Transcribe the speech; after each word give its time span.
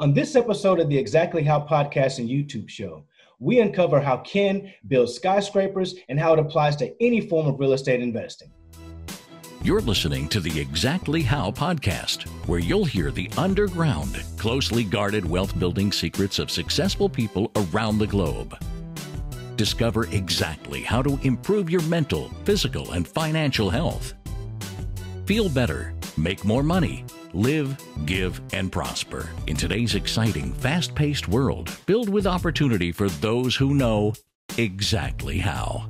On 0.00 0.14
this 0.14 0.36
episode 0.36 0.78
of 0.78 0.88
the 0.88 0.96
Exactly 0.96 1.42
How 1.42 1.58
podcast 1.58 2.20
and 2.20 2.28
YouTube 2.28 2.68
show, 2.68 3.04
we 3.40 3.58
uncover 3.58 4.00
how 4.00 4.18
Ken 4.18 4.72
builds 4.86 5.14
skyscrapers 5.14 5.96
and 6.08 6.20
how 6.20 6.32
it 6.34 6.38
applies 6.38 6.76
to 6.76 6.94
any 7.02 7.20
form 7.20 7.48
of 7.48 7.58
real 7.58 7.72
estate 7.72 8.00
investing. 8.00 8.48
You're 9.64 9.80
listening 9.80 10.28
to 10.28 10.38
the 10.38 10.60
Exactly 10.60 11.20
How 11.22 11.50
podcast, 11.50 12.28
where 12.46 12.60
you'll 12.60 12.84
hear 12.84 13.10
the 13.10 13.28
underground, 13.36 14.22
closely 14.36 14.84
guarded 14.84 15.28
wealth 15.28 15.58
building 15.58 15.90
secrets 15.90 16.38
of 16.38 16.48
successful 16.48 17.08
people 17.08 17.50
around 17.56 17.98
the 17.98 18.06
globe. 18.06 18.56
Discover 19.56 20.06
exactly 20.12 20.82
how 20.82 21.02
to 21.02 21.18
improve 21.24 21.68
your 21.68 21.82
mental, 21.82 22.28
physical, 22.44 22.92
and 22.92 23.08
financial 23.08 23.68
health. 23.68 24.14
Feel 25.26 25.48
better, 25.48 25.92
make 26.16 26.44
more 26.44 26.62
money, 26.62 27.04
live, 27.38 27.78
give, 28.04 28.40
and 28.52 28.72
prosper 28.72 29.28
in 29.46 29.56
today's 29.56 29.94
exciting, 29.94 30.52
fast 30.54 30.94
paced 30.94 31.28
world 31.28 31.70
filled 31.70 32.08
with 32.08 32.26
opportunity 32.26 32.90
for 32.90 33.08
those 33.08 33.54
who 33.54 33.74
know 33.74 34.12
exactly 34.58 35.38
how. 35.38 35.86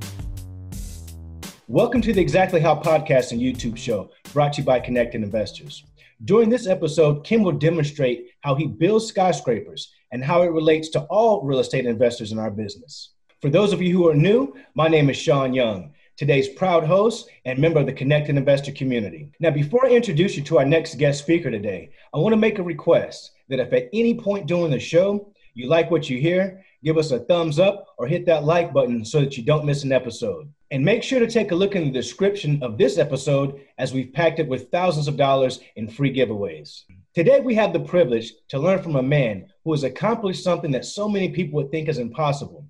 Welcome 1.67 2.01
to 2.01 2.13
the 2.13 2.21
Exactly 2.21 2.59
How 2.59 2.75
podcast 2.75 3.31
and 3.31 3.41
YouTube 3.41 3.77
show 3.77 4.11
brought 4.31 4.53
to 4.53 4.61
you 4.61 4.65
by 4.65 4.79
Connected 4.79 5.23
Investors. 5.23 5.83
During 6.25 6.49
this 6.49 6.67
episode, 6.67 7.23
Ken 7.23 7.41
will 7.41 7.53
demonstrate 7.53 8.27
how 8.41 8.53
he 8.53 8.67
builds 8.67 9.07
skyscrapers 9.07 9.91
and 10.11 10.23
how 10.23 10.43
it 10.43 10.51
relates 10.51 10.89
to 10.89 11.01
all 11.05 11.43
real 11.43 11.59
estate 11.59 11.85
investors 11.85 12.31
in 12.31 12.37
our 12.39 12.51
business. 12.51 13.13
For 13.41 13.49
those 13.49 13.73
of 13.73 13.81
you 13.81 13.93
who 13.93 14.07
are 14.07 14.15
new, 14.15 14.55
my 14.75 14.87
name 14.87 15.09
is 15.09 15.17
Sean 15.17 15.53
Young 15.53 15.93
today's 16.19 16.49
proud 16.49 16.83
host 16.83 17.29
and 17.45 17.57
member 17.57 17.79
of 17.79 17.85
the 17.85 17.93
Connected 17.93 18.35
Investor 18.35 18.73
community. 18.73 19.29
Now, 19.39 19.51
before 19.51 19.85
I 19.85 19.91
introduce 19.91 20.35
you 20.35 20.43
to 20.43 20.57
our 20.57 20.65
next 20.65 20.95
guest 20.95 21.21
speaker 21.21 21.49
today, 21.49 21.91
I 22.13 22.17
want 22.17 22.33
to 22.33 22.37
make 22.37 22.59
a 22.59 22.63
request 22.63 23.31
that 23.47 23.61
if 23.61 23.71
at 23.71 23.87
any 23.93 24.15
point 24.15 24.45
during 24.45 24.69
the 24.69 24.81
show 24.81 25.31
you 25.53 25.69
like 25.69 25.89
what 25.89 26.09
you 26.09 26.19
hear, 26.19 26.61
give 26.83 26.97
us 26.97 27.11
a 27.11 27.19
thumbs 27.19 27.57
up 27.57 27.95
or 27.97 28.05
hit 28.05 28.25
that 28.25 28.43
like 28.43 28.73
button 28.73 29.05
so 29.05 29.21
that 29.21 29.37
you 29.37 29.45
don't 29.45 29.63
miss 29.65 29.85
an 29.85 29.93
episode. 29.93 30.51
And 30.71 30.83
make 30.83 31.03
sure 31.03 31.21
to 31.21 31.27
take 31.27 31.53
a 31.53 31.55
look 31.55 31.77
in 31.77 31.85
the 31.85 31.89
description 31.89 32.61
of 32.61 32.77
this 32.77 32.97
episode 32.97 33.61
as 33.77 33.93
we've 33.93 34.11
packed 34.11 34.39
it 34.39 34.47
with 34.49 34.69
thousands 34.71 35.07
of 35.07 35.15
dollars 35.15 35.61
in 35.77 35.87
free 35.87 36.13
giveaways. 36.13 36.81
Today, 37.15 37.39
we 37.39 37.55
have 37.55 37.71
the 37.71 37.79
privilege 37.79 38.33
to 38.49 38.59
learn 38.59 38.83
from 38.83 38.97
a 38.97 39.01
man 39.01 39.47
who 39.63 39.71
has 39.71 39.85
accomplished 39.85 40.43
something 40.43 40.71
that 40.71 40.83
so 40.83 41.07
many 41.07 41.29
people 41.29 41.61
would 41.61 41.71
think 41.71 41.87
is 41.87 41.97
impossible. 41.97 42.67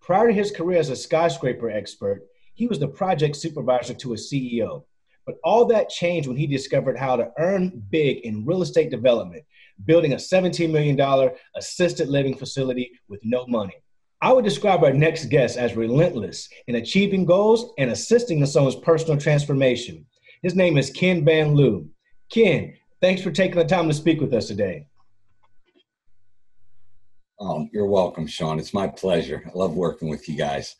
Prior 0.00 0.28
to 0.28 0.32
his 0.32 0.52
career 0.52 0.78
as 0.78 0.90
a 0.90 0.96
skyscraper 0.96 1.68
expert, 1.70 2.28
he 2.54 2.66
was 2.66 2.78
the 2.78 2.88
project 2.88 3.36
supervisor 3.36 3.94
to 3.94 4.14
a 4.14 4.16
CEO. 4.16 4.84
But 5.26 5.36
all 5.42 5.64
that 5.66 5.88
changed 5.88 6.28
when 6.28 6.36
he 6.36 6.46
discovered 6.46 6.98
how 6.98 7.16
to 7.16 7.32
earn 7.38 7.82
big 7.90 8.18
in 8.18 8.44
real 8.44 8.62
estate 8.62 8.90
development, 8.90 9.44
building 9.84 10.12
a 10.12 10.16
$17 10.16 10.70
million 10.70 11.30
assisted 11.56 12.08
living 12.08 12.36
facility 12.36 12.90
with 13.08 13.20
no 13.24 13.46
money. 13.46 13.74
I 14.20 14.32
would 14.32 14.44
describe 14.44 14.84
our 14.84 14.92
next 14.92 15.26
guest 15.26 15.58
as 15.58 15.76
relentless 15.76 16.48
in 16.66 16.76
achieving 16.76 17.24
goals 17.24 17.72
and 17.78 17.90
assisting 17.90 18.40
in 18.40 18.46
someone's 18.46 18.76
personal 18.76 19.18
transformation. 19.18 20.06
His 20.42 20.54
name 20.54 20.78
is 20.78 20.90
Ken 20.90 21.24
Van 21.24 21.54
Liew. 21.54 21.88
Ken, 22.30 22.74
thanks 23.00 23.22
for 23.22 23.30
taking 23.30 23.58
the 23.58 23.64
time 23.64 23.88
to 23.88 23.94
speak 23.94 24.20
with 24.20 24.32
us 24.32 24.46
today. 24.46 24.86
Oh, 27.40 27.68
you're 27.72 27.86
welcome, 27.86 28.26
Sean. 28.26 28.58
It's 28.58 28.72
my 28.72 28.86
pleasure. 28.86 29.42
I 29.46 29.58
love 29.58 29.74
working 29.74 30.08
with 30.08 30.28
you 30.28 30.36
guys. 30.36 30.76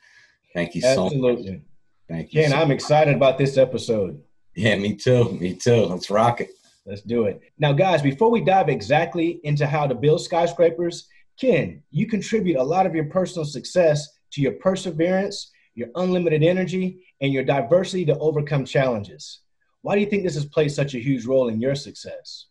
Thank 0.55 0.75
you 0.75 0.81
so 0.81 1.07
Absolutely. 1.07 1.51
much. 1.51 1.61
Thank 2.09 2.33
you. 2.33 2.43
Ken, 2.43 2.51
so 2.51 2.57
I'm 2.57 2.71
excited 2.71 3.17
about 3.17 3.39
this 3.39 3.59
episode. 3.59 4.23
Yeah, 4.55 4.77
me 4.77 4.95
too. 4.95 5.33
Me 5.33 5.55
too. 5.55 5.87
Let's 5.87 6.11
rock 6.11 6.41
it. 6.41 6.51
Let's 6.87 7.03
do 7.03 7.25
it. 7.25 7.41
Now, 7.59 7.73
guys, 7.73 8.03
before 8.03 8.31
we 8.31 8.43
dive 8.43 8.69
exactly 8.69 9.41
into 9.43 9.67
how 9.67 9.87
to 9.87 9.95
build 9.95 10.21
skyscrapers, 10.21 11.09
Ken, 11.41 11.83
you 11.91 12.07
contribute 12.07 12.57
a 12.57 12.63
lot 12.63 12.87
of 12.87 12.95
your 12.95 13.07
personal 13.07 13.45
success 13.45 14.07
to 14.33 14.41
your 14.41 14.53
perseverance, 14.53 15.51
your 15.75 15.89
unlimited 15.97 16.43
energy, 16.43 17.05
and 17.21 17.33
your 17.33 17.43
diversity 17.43 18.05
to 18.05 18.19
overcome 18.19 18.65
challenges. 18.65 19.41
Why 19.83 19.95
do 19.95 20.01
you 20.01 20.07
think 20.07 20.23
this 20.23 20.35
has 20.35 20.47
played 20.47 20.69
such 20.69 20.95
a 20.95 20.99
huge 20.99 21.27
role 21.27 21.49
in 21.49 21.61
your 21.61 21.75
success? 21.75 22.47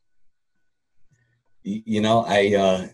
You 1.64 2.02
know, 2.02 2.26
I 2.28 2.56
uh, 2.56 2.88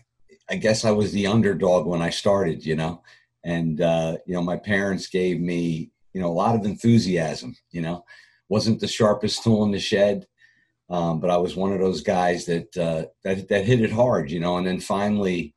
I 0.48 0.56
guess 0.56 0.84
I 0.84 0.92
was 0.92 1.10
the 1.10 1.26
underdog 1.26 1.86
when 1.86 2.02
I 2.02 2.10
started. 2.10 2.64
You 2.64 2.76
know, 2.76 3.02
and 3.44 3.80
uh, 3.80 4.16
you 4.26 4.34
know 4.34 4.42
my 4.42 4.56
parents 4.56 5.08
gave 5.08 5.40
me 5.40 5.90
you 6.12 6.20
know 6.20 6.28
a 6.28 6.40
lot 6.42 6.54
of 6.54 6.64
enthusiasm 6.64 7.54
you 7.70 7.80
know. 7.80 8.04
Wasn't 8.48 8.80
the 8.80 8.88
sharpest 8.88 9.44
tool 9.44 9.62
in 9.62 9.70
the 9.70 9.78
shed 9.78 10.26
um, 10.90 11.20
but 11.20 11.30
i 11.30 11.36
was 11.36 11.56
one 11.56 11.72
of 11.72 11.78
those 11.78 12.02
guys 12.02 12.44
that 12.44 12.76
uh, 12.76 13.04
that 13.24 13.48
that 13.48 13.64
hit 13.64 13.80
it 13.80 13.92
hard 13.92 14.30
you 14.30 14.40
know 14.40 14.58
and 14.58 14.66
then 14.66 14.80
finally 14.80 15.54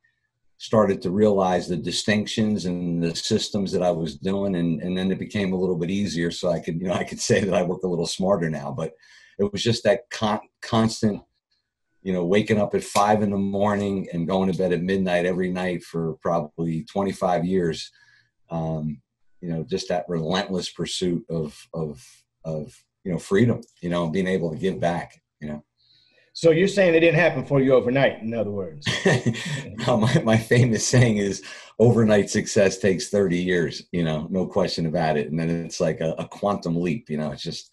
started 0.58 1.02
to 1.02 1.10
realize 1.10 1.68
the 1.68 1.76
distinctions 1.76 2.64
and 2.64 3.02
the 3.02 3.14
systems 3.14 3.72
that 3.72 3.82
i 3.82 3.90
was 3.90 4.16
doing 4.16 4.54
and 4.54 4.80
and 4.80 4.96
then 4.96 5.10
it 5.10 5.18
became 5.18 5.52
a 5.52 5.58
little 5.58 5.76
bit 5.76 5.90
easier 5.90 6.30
so 6.30 6.48
i 6.50 6.60
could 6.60 6.80
you 6.80 6.86
know 6.86 6.94
i 6.94 7.04
could 7.04 7.20
say 7.20 7.40
that 7.44 7.54
i 7.54 7.62
work 7.62 7.82
a 7.82 7.88
little 7.88 8.06
smarter 8.06 8.48
now 8.48 8.72
but 8.72 8.92
it 9.38 9.52
was 9.52 9.62
just 9.62 9.82
that 9.82 10.08
con- 10.10 10.48
constant 10.62 11.20
you 12.04 12.12
know, 12.12 12.24
waking 12.24 12.60
up 12.60 12.74
at 12.74 12.84
five 12.84 13.22
in 13.22 13.30
the 13.30 13.36
morning 13.36 14.06
and 14.12 14.28
going 14.28 14.52
to 14.52 14.56
bed 14.56 14.74
at 14.74 14.82
midnight 14.82 15.24
every 15.24 15.50
night 15.50 15.82
for 15.82 16.16
probably 16.20 16.84
25 16.84 17.46
years. 17.46 17.90
Um, 18.50 19.00
you 19.40 19.48
know, 19.48 19.64
just 19.64 19.88
that 19.88 20.04
relentless 20.06 20.68
pursuit 20.70 21.24
of, 21.30 21.58
of, 21.72 22.06
of, 22.44 22.76
you 23.04 23.12
know, 23.12 23.18
freedom, 23.18 23.62
you 23.80 23.88
know, 23.88 24.10
being 24.10 24.26
able 24.26 24.50
to 24.50 24.58
give 24.58 24.78
back, 24.78 25.20
you 25.40 25.48
know. 25.48 25.64
So 26.34 26.50
you're 26.50 26.68
saying 26.68 26.94
it 26.94 27.00
didn't 27.00 27.20
happen 27.20 27.46
for 27.46 27.60
you 27.60 27.74
overnight, 27.74 28.20
in 28.20 28.34
other 28.34 28.50
words. 28.50 28.86
no, 29.86 29.96
my, 29.98 30.22
my 30.24 30.36
famous 30.36 30.86
saying 30.86 31.18
is 31.18 31.42
overnight 31.78 32.28
success 32.28 32.78
takes 32.78 33.08
30 33.08 33.38
years, 33.38 33.82
you 33.92 34.04
know, 34.04 34.26
no 34.30 34.46
question 34.46 34.86
about 34.86 35.16
it. 35.16 35.30
And 35.30 35.38
then 35.38 35.48
it's 35.48 35.80
like 35.80 36.00
a, 36.00 36.14
a 36.18 36.28
quantum 36.28 36.76
leap, 36.76 37.08
you 37.08 37.16
know, 37.16 37.32
it's 37.32 37.42
just, 37.42 37.70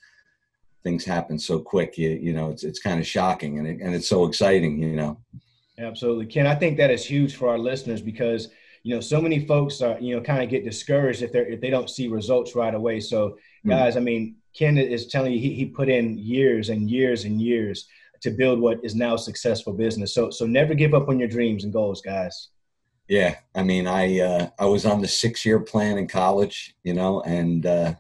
things 0.84 1.06
happen 1.06 1.38
so 1.40 1.60
quick. 1.60 1.98
You 1.98 2.10
you 2.10 2.34
know, 2.34 2.50
it's 2.52 2.64
it's 2.64 2.80
kind 2.80 3.00
of 3.00 3.08
shocking 3.08 3.60
and 3.60 3.68
it, 3.68 3.80
and 3.82 3.94
it's 3.94 4.08
so 4.08 4.26
exciting. 4.26 4.82
You 4.82 4.96
know. 4.96 5.18
Absolutely, 5.80 6.28
Ken. 6.28 6.48
I 6.48 6.56
think 6.56 6.78
that 6.78 6.92
is 6.92 7.06
huge 7.06 7.36
for 7.36 7.50
our 7.50 7.58
listeners 7.58 8.02
because 8.02 8.50
you 8.84 8.94
know 8.94 9.02
so 9.02 9.22
many 9.22 9.46
folks 9.46 9.82
are 9.82 10.00
you 10.00 10.16
know 10.16 10.22
kind 10.22 10.44
of 10.44 10.50
get 10.50 10.64
discouraged 10.64 11.22
if 11.22 11.32
they're, 11.32 11.48
if 11.48 11.62
they 11.62 11.70
don't 11.70 11.90
see 11.90 12.08
results 12.08 12.56
right 12.56 12.74
away. 12.74 13.00
So 13.00 13.38
hmm. 13.64 13.70
guys, 13.70 13.96
mm. 13.96 13.98
I 13.98 14.00
mean, 14.02 14.36
Ken 14.54 14.78
is 14.78 15.08
telling 15.08 15.34
you 15.34 15.40
he, 15.40 15.54
he 15.54 15.66
put 15.66 15.90
in 15.90 16.18
years 16.18 16.70
and 16.70 16.90
years 16.90 17.26
and 17.26 17.42
years 17.42 17.88
to 18.22 18.32
build 18.32 18.60
what 18.60 18.80
is 18.84 18.96
now 18.96 19.16
a 19.16 19.20
successful 19.20 19.74
business. 19.74 20.14
So 20.14 20.30
so 20.30 20.46
never 20.46 20.74
give 20.74 20.94
up 20.94 21.10
on 21.10 21.20
your 21.20 21.30
dreams 21.30 21.64
and 21.64 21.74
goals, 21.74 22.02
guys. 22.02 22.50
Yeah, 23.08 23.36
I 23.56 23.64
mean, 23.64 23.88
I 23.88 24.20
uh, 24.20 24.50
I 24.60 24.66
was 24.66 24.86
on 24.86 25.02
the 25.02 25.08
six 25.08 25.46
year 25.46 25.60
plan 25.60 25.98
in 25.98 26.08
college, 26.08 26.76
you 26.84 26.94
know, 26.94 27.22
and 27.22 27.66
uh, 27.66 27.96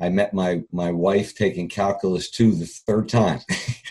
I 0.00 0.08
met 0.08 0.32
my 0.32 0.62
my 0.72 0.90
wife 0.90 1.34
taking 1.34 1.68
calculus 1.68 2.30
two 2.30 2.52
the 2.52 2.66
third 2.66 3.08
time. 3.08 3.40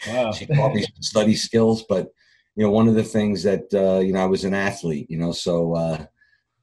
Wow. 0.07 0.31
she 0.33 0.45
taught 0.45 0.73
me 0.73 0.85
study 1.01 1.35
skills, 1.35 1.83
but 1.87 2.11
you 2.55 2.63
know, 2.63 2.71
one 2.71 2.87
of 2.87 2.95
the 2.95 3.03
things 3.03 3.43
that 3.43 3.73
uh, 3.73 3.99
you 3.99 4.13
know, 4.13 4.21
I 4.21 4.25
was 4.25 4.43
an 4.43 4.53
athlete, 4.53 5.09
you 5.09 5.17
know, 5.17 5.31
so 5.31 5.75
uh, 5.75 6.05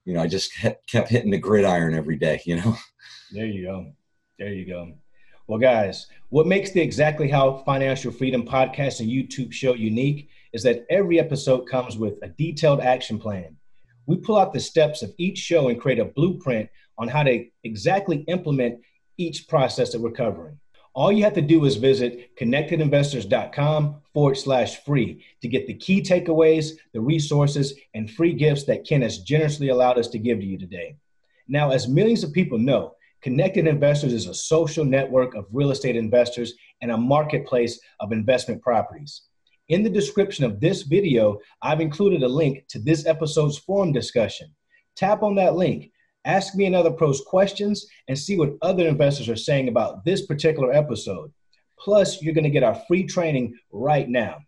you 0.04 0.14
know, 0.14 0.22
I 0.22 0.26
just 0.26 0.52
kept 0.88 1.08
hitting 1.08 1.30
the 1.30 1.38
gridiron 1.38 1.94
every 1.94 2.16
day, 2.16 2.40
you 2.44 2.56
know. 2.56 2.76
There 3.32 3.46
you 3.46 3.66
go. 3.66 3.92
There 4.38 4.52
you 4.52 4.66
go. 4.66 4.92
Well, 5.48 5.58
guys, 5.58 6.06
what 6.30 6.46
makes 6.46 6.72
the 6.72 6.80
Exactly 6.80 7.28
How 7.28 7.58
Financial 7.58 8.10
Freedom 8.10 8.44
podcast 8.44 9.00
and 9.00 9.08
YouTube 9.08 9.52
show 9.52 9.74
unique 9.74 10.28
is 10.52 10.62
that 10.64 10.84
every 10.90 11.20
episode 11.20 11.68
comes 11.68 11.96
with 11.96 12.14
a 12.22 12.28
detailed 12.28 12.80
action 12.80 13.18
plan. 13.18 13.56
We 14.06 14.16
pull 14.16 14.36
out 14.36 14.52
the 14.52 14.60
steps 14.60 15.02
of 15.02 15.12
each 15.18 15.38
show 15.38 15.68
and 15.68 15.80
create 15.80 15.98
a 15.98 16.04
blueprint 16.04 16.68
on 16.98 17.08
how 17.08 17.22
to 17.22 17.44
exactly 17.64 18.24
implement 18.28 18.80
each 19.16 19.48
process 19.48 19.92
that 19.92 20.00
we're 20.00 20.10
covering. 20.10 20.58
All 20.94 21.12
you 21.12 21.24
have 21.24 21.34
to 21.34 21.42
do 21.42 21.66
is 21.66 21.76
visit 21.76 22.34
connectedinvestors.com 22.36 23.96
forward 24.14 24.36
slash 24.36 24.82
free 24.82 25.22
to 25.42 25.48
get 25.48 25.66
the 25.66 25.74
key 25.74 26.00
takeaways, 26.00 26.70
the 26.94 27.00
resources, 27.00 27.74
and 27.92 28.10
free 28.10 28.32
gifts 28.32 28.64
that 28.64 28.86
Ken 28.86 29.02
has 29.02 29.18
generously 29.18 29.68
allowed 29.68 29.98
us 29.98 30.08
to 30.08 30.18
give 30.18 30.40
to 30.40 30.46
you 30.46 30.56
today. 30.56 30.96
Now, 31.48 31.70
as 31.70 31.86
millions 31.86 32.24
of 32.24 32.32
people 32.32 32.58
know, 32.58 32.94
Connected 33.20 33.66
Investors 33.66 34.12
is 34.12 34.26
a 34.26 34.34
social 34.34 34.84
network 34.84 35.34
of 35.34 35.46
real 35.52 35.70
estate 35.70 35.96
investors 35.96 36.54
and 36.80 36.90
a 36.90 36.96
marketplace 36.96 37.78
of 38.00 38.12
investment 38.12 38.62
properties. 38.62 39.22
In 39.68 39.82
the 39.82 39.90
description 39.90 40.44
of 40.44 40.60
this 40.60 40.82
video, 40.82 41.40
I've 41.60 41.80
included 41.80 42.22
a 42.22 42.28
link 42.28 42.64
to 42.68 42.78
this 42.78 43.04
episode's 43.04 43.58
forum 43.58 43.92
discussion. 43.92 44.54
Tap 44.94 45.22
on 45.22 45.34
that 45.34 45.56
link 45.56 45.90
Ask 46.26 46.56
me 46.56 46.66
and 46.66 46.74
other 46.74 46.90
pros 46.90 47.20
questions 47.20 47.86
and 48.08 48.18
see 48.18 48.36
what 48.36 48.56
other 48.60 48.86
investors 48.86 49.28
are 49.28 49.36
saying 49.36 49.68
about 49.68 50.04
this 50.04 50.26
particular 50.26 50.72
episode. 50.72 51.32
Plus, 51.78 52.20
you're 52.20 52.34
going 52.34 52.44
to 52.44 52.50
get 52.50 52.64
our 52.64 52.82
free 52.88 53.04
training 53.04 53.54
right 53.70 54.08
now. 54.08 54.38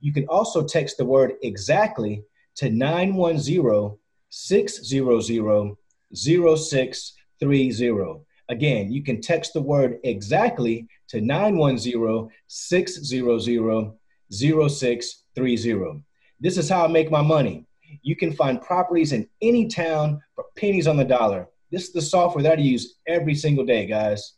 You 0.00 0.12
can 0.12 0.26
also 0.28 0.64
text 0.64 0.98
the 0.98 1.04
word 1.04 1.32
exactly 1.42 2.22
to 2.56 2.70
910 2.70 3.98
600 4.28 5.76
0630. 6.14 8.20
Again, 8.48 8.92
you 8.92 9.02
can 9.02 9.20
text 9.20 9.52
the 9.52 9.60
word 9.60 9.98
exactly 10.04 10.86
to 11.08 11.20
910 11.20 12.28
600 12.46 13.92
0630. 14.30 16.02
This 16.38 16.58
is 16.58 16.68
how 16.68 16.84
I 16.84 16.88
make 16.88 17.10
my 17.10 17.22
money. 17.22 17.65
You 18.02 18.16
can 18.16 18.32
find 18.32 18.60
properties 18.60 19.12
in 19.12 19.28
any 19.42 19.68
town 19.68 20.20
for 20.34 20.44
pennies 20.56 20.86
on 20.86 20.96
the 20.96 21.04
dollar. 21.04 21.48
This 21.70 21.84
is 21.84 21.92
the 21.92 22.02
software 22.02 22.42
that 22.44 22.58
I 22.58 22.62
use 22.62 22.96
every 23.06 23.34
single 23.34 23.64
day, 23.64 23.86
guys. 23.86 24.34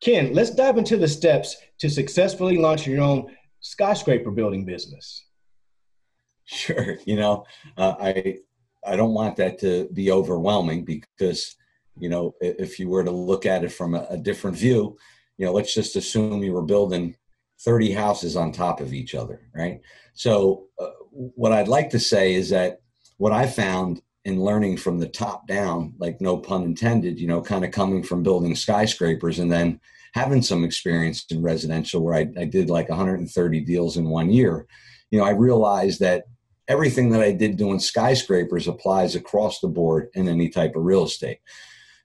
Ken, 0.00 0.34
let's 0.34 0.50
dive 0.50 0.76
into 0.76 0.96
the 0.96 1.08
steps 1.08 1.56
to 1.78 1.88
successfully 1.88 2.58
launch 2.58 2.86
your 2.86 3.02
own 3.02 3.34
skyscraper 3.60 4.30
building 4.30 4.64
business. 4.64 5.24
Sure. 6.46 6.98
You 7.06 7.16
know, 7.16 7.46
uh, 7.78 7.94
I 7.98 8.36
I 8.86 8.96
don't 8.96 9.14
want 9.14 9.36
that 9.36 9.58
to 9.60 9.88
be 9.94 10.10
overwhelming 10.10 10.84
because, 10.84 11.56
you 11.98 12.10
know, 12.10 12.34
if 12.40 12.78
you 12.78 12.90
were 12.90 13.02
to 13.02 13.10
look 13.10 13.46
at 13.46 13.64
it 13.64 13.72
from 13.72 13.94
a, 13.94 14.06
a 14.10 14.18
different 14.18 14.56
view, 14.56 14.96
you 15.38 15.46
know, 15.46 15.52
let's 15.52 15.72
just 15.72 15.96
assume 15.96 16.42
you 16.42 16.52
were 16.52 16.62
building 16.62 17.16
30 17.60 17.92
houses 17.92 18.36
on 18.36 18.52
top 18.52 18.80
of 18.80 18.92
each 18.92 19.14
other, 19.14 19.40
right? 19.54 19.80
So, 20.12 20.66
uh, 20.78 20.90
what 21.10 21.52
I'd 21.52 21.68
like 21.68 21.90
to 21.90 21.98
say 21.98 22.34
is 22.34 22.50
that 22.50 22.82
what 23.16 23.32
I 23.32 23.46
found 23.46 24.00
in 24.24 24.42
learning 24.42 24.78
from 24.78 24.98
the 24.98 25.08
top 25.08 25.46
down, 25.46 25.94
like 25.98 26.20
no 26.20 26.36
pun 26.36 26.62
intended, 26.62 27.20
you 27.20 27.26
know, 27.26 27.42
kind 27.42 27.64
of 27.64 27.70
coming 27.70 28.02
from 28.02 28.22
building 28.22 28.54
skyscrapers 28.54 29.38
and 29.38 29.52
then 29.52 29.80
having 30.14 30.42
some 30.42 30.64
experience 30.64 31.26
in 31.30 31.42
residential 31.42 32.02
where 32.02 32.14
I, 32.14 32.26
I 32.38 32.44
did 32.44 32.70
like 32.70 32.88
130 32.88 33.60
deals 33.60 33.96
in 33.96 34.08
one 34.08 34.30
year, 34.30 34.66
you 35.10 35.18
know, 35.18 35.24
I 35.24 35.30
realized 35.30 36.00
that 36.00 36.24
everything 36.68 37.10
that 37.10 37.20
I 37.20 37.32
did 37.32 37.56
doing 37.56 37.78
skyscrapers 37.78 38.68
applies 38.68 39.14
across 39.14 39.60
the 39.60 39.68
board 39.68 40.08
in 40.14 40.28
any 40.28 40.48
type 40.48 40.76
of 40.76 40.84
real 40.84 41.04
estate. 41.04 41.38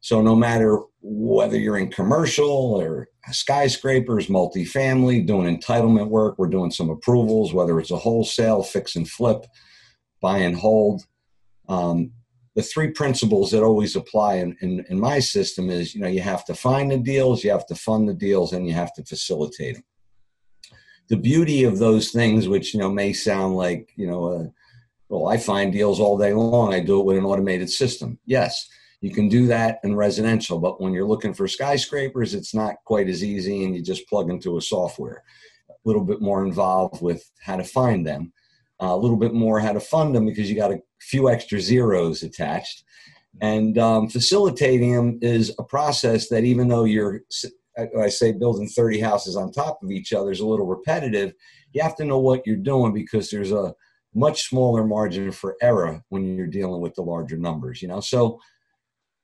So 0.02 0.22
no 0.22 0.36
matter 0.36 0.80
whether 1.02 1.58
you're 1.58 1.78
in 1.78 1.92
commercial 1.92 2.76
or 2.76 3.08
skyscrapers, 3.32 4.28
multifamily, 4.28 5.26
doing 5.26 5.58
entitlement 5.58 6.08
work, 6.08 6.36
we're 6.38 6.48
doing 6.48 6.72
some 6.72 6.90
approvals, 6.90 7.54
whether 7.54 7.80
it's 7.80 7.92
a 7.92 7.98
wholesale, 7.98 8.64
fix 8.64 8.96
and 8.96 9.08
flip, 9.08 9.46
buy 10.22 10.40
and 10.40 10.56
hold. 10.56 11.06
Um, 11.68 12.12
the 12.56 12.64
three 12.64 12.92
principles 12.92 13.52
that 13.52 13.64
always 13.64 13.96
apply 13.96 14.36
in, 14.36 14.58
in, 14.62 14.86
in, 14.90 15.00
my 15.00 15.20
system 15.20 15.70
is, 15.70 15.94
you 15.94 16.02
know, 16.02 16.08
you 16.08 16.22
have 16.22 16.44
to 16.46 16.56
find 16.56 16.92
the 16.92 16.98
deals, 16.98 17.44
you 17.44 17.52
have 17.52 17.68
to 17.68 17.76
fund 17.76 18.10
the 18.10 18.14
deals, 18.14 18.54
and 18.54 18.68
you 18.68 18.74
have 18.74 18.94
to 18.96 19.04
facilitate 19.06 19.76
them. 19.76 19.84
The 21.10 21.18
beauty 21.18 21.64
of 21.64 21.78
those 21.78 22.12
things, 22.12 22.48
which, 22.48 22.74
you 22.74 22.80
know, 22.80 22.90
may 22.90 23.14
sound 23.14 23.56
like, 23.56 23.92
you 23.96 24.08
know, 24.08 24.26
uh, 24.26 24.46
well, 25.10 25.28
I 25.28 25.38
find 25.38 25.72
deals 25.72 26.00
all 26.00 26.18
day 26.18 26.34
long. 26.34 26.74
I 26.74 26.80
do 26.80 27.00
it 27.00 27.06
with 27.06 27.18
an 27.18 27.26
automated 27.26 27.70
system. 27.70 28.20
Yes, 28.26 28.70
you 29.02 29.12
can 29.12 29.30
do 29.30 29.48
that 29.48 29.80
in 29.84 29.96
residential, 29.96 30.60
but 30.60 30.82
when 30.82 30.94
you're 30.94 31.08
looking 31.08 31.34
for 31.34 31.48
skyscrapers, 31.48 32.34
it's 32.34 32.54
not 32.54 32.76
quite 32.86 33.08
as 33.08 33.24
easy 33.24 33.64
and 33.64 33.76
you 33.76 33.82
just 33.82 34.08
plug 34.08 34.30
into 34.30 34.58
a 34.58 34.62
software. 34.62 35.24
A 35.70 35.74
little 35.86 36.04
bit 36.04 36.22
more 36.22 36.46
involved 36.46 37.02
with 37.02 37.30
how 37.40 37.56
to 37.56 37.64
find 37.64 38.06
them, 38.06 38.34
a 38.80 38.96
little 38.96 39.18
bit 39.18 39.34
more 39.34 39.60
how 39.60 39.74
to 39.74 39.80
fund 39.80 40.16
them 40.16 40.26
because 40.26 40.50
you 40.50 40.56
got 40.56 40.72
a 40.72 40.82
few 41.02 41.30
extra 41.30 41.60
zeros 41.60 42.24
attached. 42.24 42.84
And 43.42 43.78
um, 43.78 44.10
facilitating 44.10 44.96
them 44.96 45.20
is 45.22 45.54
a 45.60 45.64
process 45.64 46.30
that 46.30 46.44
even 46.44 46.68
though 46.68 46.84
you're, 46.84 47.22
I 47.98 48.10
say 48.10 48.32
building 48.32 48.68
30 48.68 49.00
houses 49.00 49.36
on 49.36 49.52
top 49.52 49.82
of 49.84 49.92
each 49.92 50.14
other 50.14 50.32
is 50.32 50.40
a 50.40 50.48
little 50.48 50.66
repetitive, 50.66 51.34
you 51.74 51.82
have 51.82 51.96
to 51.98 52.06
know 52.06 52.20
what 52.20 52.46
you're 52.46 52.58
doing 52.58 52.94
because 52.94 53.30
there's 53.30 53.52
a 53.52 53.74
much 54.16 54.50
smaller 54.50 54.86
margin 54.86 55.32
for 55.32 55.56
error 55.62 56.02
when 56.10 56.36
you're 56.36 56.48
dealing 56.48 56.82
with 56.82 56.96
the 56.96 57.02
larger 57.02 57.38
numbers, 57.38 57.82
you 57.82 57.88
know? 57.88 58.00
So 58.00 58.40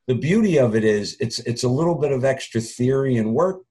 the 0.08 0.16
beauty 0.16 0.58
of 0.58 0.76
it 0.76 0.84
is 0.84 1.18
it's 1.20 1.40
it's 1.40 1.64
a 1.64 1.70
little 1.70 1.96
bit 1.96 2.12
of 2.12 2.24
extra 2.24 2.62
theory 2.62 3.18
and 3.18 3.34
work 3.34 3.64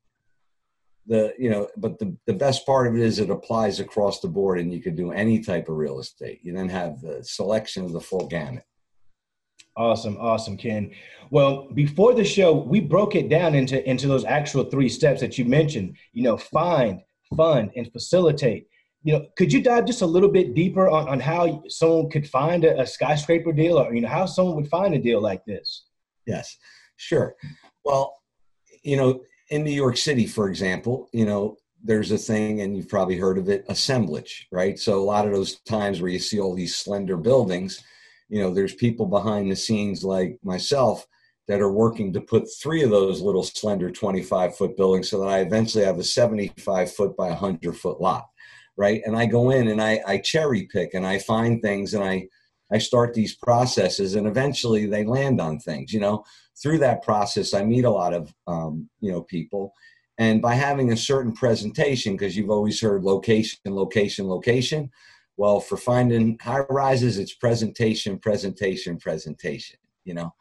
the 1.07 1.35
you 1.39 1.51
know 1.51 1.69
but 1.77 1.99
the, 1.99 2.17
the 2.27 2.33
best 2.33 2.65
part 2.65 2.87
of 2.87 2.95
it 2.95 3.03
is 3.03 3.19
it 3.19 3.31
applies 3.31 3.81
across 3.81 4.21
the 4.21 4.29
board 4.29 4.59
and 4.59 4.73
you 4.73 4.81
can 4.81 4.97
do 4.97 5.13
any 5.13 5.41
type 5.41 5.69
of 5.69 5.77
real 5.77 6.01
estate. 6.01 6.41
You 6.43 6.55
then 6.55 6.69
have 6.69 7.01
the 7.01 7.23
selection 7.23 7.85
of 7.85 7.93
the 7.93 8.01
full 8.01 8.27
gamut. 8.27 8.65
Awesome 9.77 10.17
awesome 10.19 10.57
ken. 10.57 10.93
Well 11.31 11.69
before 11.75 12.15
the 12.15 12.25
show 12.25 12.53
we 12.55 12.81
broke 12.81 13.17
it 13.17 13.29
down 13.29 13.55
into 13.55 13.87
into 13.89 14.07
those 14.07 14.25
actual 14.25 14.65
three 14.65 14.89
steps 14.89 15.21
that 15.21 15.37
you 15.37 15.45
mentioned 15.45 15.97
you 16.13 16.23
know 16.23 16.37
find 16.37 17.01
fund 17.37 17.71
and 17.77 17.93
facilitate. 17.93 18.69
You 19.03 19.15
know 19.15 19.27
could 19.37 19.53
you 19.53 19.63
dive 19.63 19.87
just 19.87 20.03
a 20.03 20.07
little 20.07 20.31
bit 20.31 20.55
deeper 20.55 20.89
on, 20.89 21.09
on 21.09 21.21
how 21.21 21.65
someone 21.69 22.09
could 22.09 22.29
find 22.29 22.65
a, 22.65 22.81
a 22.81 22.87
skyscraper 22.87 23.53
deal 23.53 23.79
or 23.79 23.95
you 23.95 24.01
know 24.01 24.09
how 24.09 24.27
someone 24.27 24.57
would 24.57 24.69
find 24.69 24.95
a 24.95 24.99
deal 24.99 25.21
like 25.21 25.45
this? 25.45 25.85
Yes, 26.27 26.57
sure. 26.97 27.37
Well, 27.85 28.15
you 28.83 28.97
know, 28.97 29.21
in 29.51 29.65
New 29.65 29.71
York 29.71 29.97
City, 29.97 30.27
for 30.27 30.49
example, 30.49 31.09
you 31.13 31.27
know, 31.27 31.57
there's 31.83 32.13
a 32.13 32.19
thing, 32.19 32.63
and 32.63 32.77
you've 32.77 32.89
probably 32.89 33.17
heard 33.17 33.37
of 33.37 33.49
it, 33.49 33.65
assemblage, 33.69 34.47
right? 34.51 34.79
So 34.79 34.99
a 34.99 35.05
lot 35.05 35.27
of 35.27 35.33
those 35.33 35.57
times 35.61 36.01
where 36.01 36.11
you 36.11 36.19
see 36.19 36.41
all 36.41 36.55
these 36.55 36.77
slender 36.77 37.17
buildings, 37.19 37.85
you 38.29 38.41
know, 38.41 38.53
there's 38.53 38.75
people 38.75 39.07
behind 39.07 39.51
the 39.51 39.57
scenes 39.57 40.03
like 40.03 40.39
myself 40.43 41.07
that 41.47 41.61
are 41.61 41.71
working 41.71 42.13
to 42.13 42.23
put 42.23 42.49
three 42.61 42.83
of 42.83 42.91
those 42.91 43.21
little 43.21 43.43
slender 43.43 43.91
25 43.91 44.57
foot 44.57 44.77
buildings 44.79 45.11
so 45.11 45.21
that 45.21 45.29
I 45.29 45.41
eventually 45.41 45.85
have 45.85 45.99
a 45.99 46.05
75 46.05 46.93
foot 46.93 47.17
by 47.17 47.29
100 47.29 47.77
foot 47.77 48.01
lot, 48.01 48.27
right? 48.79 49.03
And 49.05 49.15
I 49.15 49.27
go 49.27 49.51
in 49.51 49.69
and 49.69 49.81
I, 49.81 50.01
I 50.07 50.19
cherry 50.19 50.67
pick 50.73 50.95
and 50.95 51.07
I 51.07 51.19
find 51.19 51.61
things 51.61 51.93
and 51.95 52.03
I 52.03 52.29
I 52.73 52.79
start 52.79 53.13
these 53.13 53.37
processes 53.37 54.15
and 54.15 54.27
eventually 54.27 54.87
they 54.87 55.05
land 55.05 55.39
on 55.39 55.59
things. 55.59 55.93
You 55.93 56.01
know, 56.01 56.25
through 56.61 56.79
that 56.79 57.03
process, 57.03 57.55
I 57.55 57.65
meet 57.65 57.85
a 57.85 57.91
lot 57.91 58.15
of, 58.15 58.35
um, 58.47 58.89
you 59.01 59.11
know, 59.11 59.23
people. 59.23 59.73
And 60.19 60.41
by 60.41 60.55
having 60.55 60.93
a 60.93 60.97
certain 60.97 61.33
presentation, 61.33 62.13
because 62.13 62.37
you've 62.37 62.51
always 62.51 62.81
heard 62.81 63.03
location, 63.03 63.59
location, 63.67 64.29
location. 64.29 64.91
Well, 65.37 65.59
for 65.59 65.77
finding 65.77 66.39
high 66.41 66.61
rises, 66.71 67.19
it's 67.19 67.35
presentation, 67.35 68.21
presentation, 68.21 68.99
presentation, 68.99 69.79
you 70.05 70.15
know. 70.15 70.33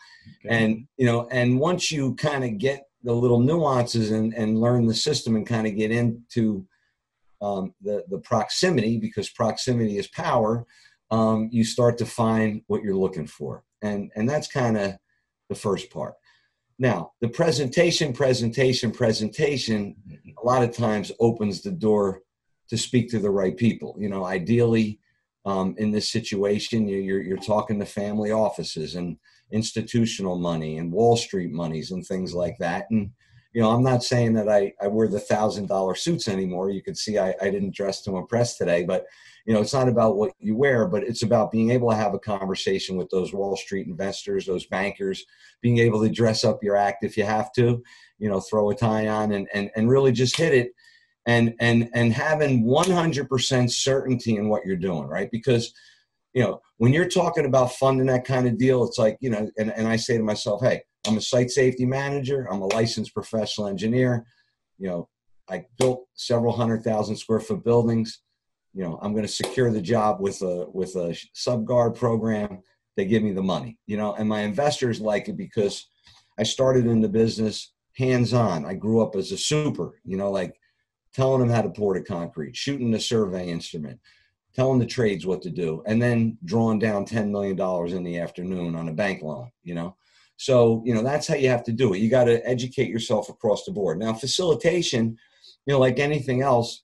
Okay. 0.45 0.55
And, 0.55 0.87
you 0.97 1.07
know, 1.07 1.27
and 1.31 1.59
once 1.59 1.91
you 1.91 2.13
kind 2.15 2.43
of 2.43 2.59
get 2.59 2.85
the 3.01 3.13
little 3.13 3.39
nuances 3.39 4.11
and, 4.11 4.33
and 4.35 4.61
learn 4.61 4.85
the 4.85 4.93
system 4.93 5.35
and 5.35 5.47
kind 5.47 5.65
of 5.65 5.75
get 5.75 5.89
into 5.89 6.67
um, 7.41 7.73
the, 7.81 8.03
the 8.09 8.19
proximity, 8.19 8.99
because 8.99 9.29
proximity 9.29 9.97
is 9.97 10.07
power, 10.07 10.65
um, 11.09 11.49
you 11.51 11.63
start 11.63 11.97
to 11.97 12.05
find 12.05 12.61
what 12.67 12.83
you're 12.83 12.95
looking 12.95 13.27
for. 13.27 13.63
And, 13.81 14.11
and 14.15 14.29
that's 14.29 14.47
kind 14.47 14.77
of 14.77 14.93
the 15.53 15.59
first 15.59 15.89
part. 15.89 16.15
Now, 16.79 17.11
the 17.21 17.29
presentation, 17.29 18.13
presentation, 18.13 18.91
presentation, 18.91 19.95
a 20.41 20.45
lot 20.45 20.63
of 20.63 20.75
times 20.75 21.11
opens 21.19 21.61
the 21.61 21.71
door 21.71 22.21
to 22.69 22.77
speak 22.77 23.09
to 23.11 23.19
the 23.19 23.29
right 23.29 23.55
people. 23.55 23.95
You 23.99 24.09
know, 24.09 24.25
ideally, 24.25 24.99
um, 25.45 25.75
in 25.77 25.91
this 25.91 26.09
situation, 26.09 26.87
you're, 26.87 27.21
you're 27.21 27.37
talking 27.37 27.79
to 27.79 27.85
family 27.85 28.31
offices 28.31 28.95
and 28.95 29.17
institutional 29.51 30.37
money 30.37 30.77
and 30.79 30.91
Wall 30.91 31.15
Street 31.15 31.51
monies 31.51 31.91
and 31.91 32.05
things 32.05 32.33
like 32.33 32.57
that. 32.59 32.87
And, 32.89 33.11
you 33.53 33.61
know, 33.61 33.71
I'm 33.71 33.83
not 33.83 34.03
saying 34.03 34.33
that 34.33 34.49
I, 34.49 34.73
I 34.81 34.87
wear 34.87 35.07
the 35.07 35.19
thousand 35.19 35.67
dollar 35.67 35.95
suits 35.95 36.27
anymore. 36.27 36.69
You 36.69 36.81
can 36.81 36.95
see 36.95 37.17
I, 37.17 37.35
I 37.41 37.49
didn't 37.49 37.75
dress 37.75 38.01
to 38.03 38.17
impress 38.17 38.57
today, 38.57 38.83
but 38.83 39.05
you 39.45 39.53
know 39.53 39.61
it's 39.61 39.73
not 39.73 39.89
about 39.89 40.15
what 40.15 40.31
you 40.39 40.55
wear 40.55 40.87
but 40.87 41.03
it's 41.03 41.23
about 41.23 41.51
being 41.51 41.71
able 41.71 41.89
to 41.89 41.95
have 41.95 42.13
a 42.13 42.19
conversation 42.19 42.95
with 42.95 43.09
those 43.09 43.33
wall 43.33 43.55
street 43.55 43.87
investors 43.87 44.45
those 44.45 44.65
bankers 44.67 45.25
being 45.61 45.79
able 45.79 46.01
to 46.01 46.09
dress 46.09 46.43
up 46.43 46.63
your 46.63 46.75
act 46.75 47.03
if 47.03 47.17
you 47.17 47.23
have 47.23 47.51
to 47.53 47.83
you 48.19 48.29
know 48.29 48.39
throw 48.39 48.69
a 48.69 48.75
tie 48.75 49.07
on 49.07 49.31
and 49.31 49.47
and, 49.53 49.69
and 49.75 49.89
really 49.89 50.11
just 50.11 50.37
hit 50.37 50.53
it 50.53 50.71
and 51.25 51.53
and 51.59 51.89
and 51.93 52.13
having 52.13 52.65
100% 52.65 53.71
certainty 53.71 54.35
in 54.35 54.49
what 54.49 54.65
you're 54.65 54.75
doing 54.75 55.07
right 55.07 55.29
because 55.31 55.73
you 56.33 56.41
know 56.41 56.61
when 56.77 56.93
you're 56.93 57.09
talking 57.09 57.45
about 57.45 57.73
funding 57.73 58.07
that 58.07 58.25
kind 58.25 58.47
of 58.47 58.57
deal 58.57 58.83
it's 58.83 58.97
like 58.97 59.17
you 59.19 59.29
know 59.29 59.49
and, 59.57 59.71
and 59.71 59.87
i 59.87 59.95
say 59.95 60.17
to 60.17 60.23
myself 60.23 60.61
hey 60.61 60.81
i'm 61.07 61.17
a 61.17 61.21
site 61.21 61.51
safety 61.51 61.85
manager 61.85 62.47
i'm 62.51 62.61
a 62.61 62.73
licensed 62.73 63.13
professional 63.13 63.67
engineer 63.67 64.25
you 64.77 64.87
know 64.87 65.09
i 65.49 65.63
built 65.79 66.05
several 66.13 66.53
hundred 66.53 66.83
thousand 66.83 67.15
square 67.15 67.39
foot 67.39 67.63
buildings 67.63 68.23
you 68.73 68.83
know, 68.83 68.99
I'm 69.01 69.13
going 69.13 69.25
to 69.25 69.31
secure 69.31 69.71
the 69.71 69.81
job 69.81 70.19
with 70.19 70.41
a 70.41 70.65
with 70.73 70.95
a 70.95 71.15
SubGuard 71.35 71.95
program. 71.95 72.61
They 72.95 73.05
give 73.05 73.23
me 73.23 73.31
the 73.31 73.43
money, 73.43 73.77
you 73.85 73.97
know, 73.97 74.13
and 74.15 74.27
my 74.27 74.41
investors 74.41 74.99
like 74.99 75.27
it 75.29 75.37
because 75.37 75.87
I 76.37 76.43
started 76.43 76.85
in 76.85 77.01
the 77.01 77.09
business 77.09 77.73
hands 77.95 78.33
on. 78.33 78.65
I 78.65 78.73
grew 78.73 79.01
up 79.01 79.15
as 79.15 79.31
a 79.31 79.37
super, 79.37 79.99
you 80.03 80.17
know, 80.17 80.31
like 80.31 80.59
telling 81.13 81.39
them 81.39 81.49
how 81.49 81.61
to 81.61 81.69
pour 81.69 81.93
the 81.93 82.03
concrete, 82.03 82.55
shooting 82.55 82.91
the 82.91 82.99
survey 82.99 83.49
instrument, 83.49 83.99
telling 84.55 84.79
the 84.79 84.85
trades 84.85 85.25
what 85.25 85.41
to 85.43 85.49
do, 85.49 85.83
and 85.85 86.01
then 86.01 86.37
drawing 86.45 86.79
down 86.79 87.05
$10 87.05 87.29
million 87.29 87.59
in 87.95 88.03
the 88.03 88.19
afternoon 88.19 88.75
on 88.75 88.89
a 88.89 88.93
bank 88.93 89.21
loan, 89.21 89.51
you 89.63 89.75
know. 89.75 89.95
So, 90.37 90.81
you 90.85 90.93
know, 90.93 91.03
that's 91.03 91.27
how 91.27 91.35
you 91.35 91.49
have 91.49 91.63
to 91.65 91.71
do 91.71 91.93
it. 91.93 91.99
You 91.99 92.09
got 92.09 92.25
to 92.25 92.45
educate 92.47 92.89
yourself 92.89 93.29
across 93.29 93.65
the 93.65 93.71
board. 93.71 93.99
Now, 93.99 94.13
facilitation, 94.13 95.17
you 95.65 95.73
know, 95.73 95.79
like 95.79 95.99
anything 95.99 96.41
else, 96.41 96.83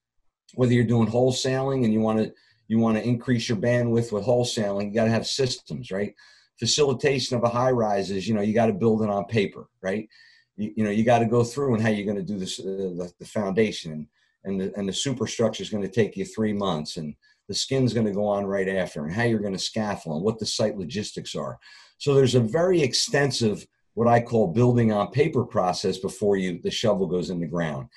whether 0.55 0.73
you're 0.73 0.83
doing 0.83 1.07
wholesaling 1.07 1.83
and 1.83 1.93
you 1.93 1.99
want 1.99 2.19
to 2.19 2.33
you 2.69 2.77
want 2.77 2.97
to 2.97 3.03
increase 3.03 3.49
your 3.49 3.57
bandwidth 3.57 4.11
with 4.11 4.23
wholesaling, 4.23 4.85
you 4.85 4.93
got 4.93 5.05
to 5.05 5.09
have 5.11 5.25
systems, 5.25 5.91
right? 5.91 6.13
Facilitation 6.59 7.35
of 7.35 7.43
a 7.43 7.49
high 7.49 7.71
rise 7.71 8.11
is, 8.11 8.27
you 8.27 8.35
know, 8.35 8.41
you 8.41 8.53
got 8.53 8.67
to 8.67 8.73
build 8.73 9.01
it 9.01 9.09
on 9.09 9.25
paper, 9.25 9.67
right? 9.81 10.07
You, 10.55 10.71
you 10.77 10.83
know, 10.83 10.91
you 10.91 11.03
got 11.03 11.19
to 11.19 11.25
go 11.25 11.43
through 11.43 11.73
and 11.73 11.81
how 11.81 11.89
you're 11.89 12.05
going 12.05 12.23
to 12.23 12.33
do 12.33 12.37
this, 12.37 12.59
uh, 12.59 12.63
the, 12.63 13.11
the 13.19 13.25
foundation 13.25 14.07
and, 14.43 14.61
the, 14.61 14.71
and 14.77 14.87
the 14.87 14.93
superstructure 14.93 15.63
is 15.63 15.71
going 15.71 15.83
to 15.83 15.89
take 15.89 16.15
you 16.15 16.25
three 16.25 16.53
months 16.53 16.97
and 16.97 17.15
the 17.47 17.55
skin's 17.55 17.93
going 17.93 18.05
to 18.05 18.11
go 18.11 18.27
on 18.27 18.45
right 18.45 18.69
after 18.69 19.03
and 19.03 19.13
how 19.13 19.23
you're 19.23 19.39
going 19.39 19.53
to 19.53 19.59
scaffold 19.59 20.17
and 20.17 20.25
what 20.25 20.37
the 20.37 20.45
site 20.45 20.77
logistics 20.77 21.33
are. 21.35 21.57
So 21.99 22.13
there's 22.13 22.35
a 22.35 22.39
very 22.39 22.81
extensive 22.81 23.65
what 23.93 24.07
I 24.07 24.21
call 24.21 24.47
building 24.47 24.91
on 24.91 25.11
paper 25.11 25.43
process 25.43 25.97
before 25.97 26.37
you 26.37 26.59
the 26.61 26.71
shovel 26.71 27.05
goes 27.05 27.29
in 27.29 27.39
the 27.39 27.47
ground. 27.47 27.89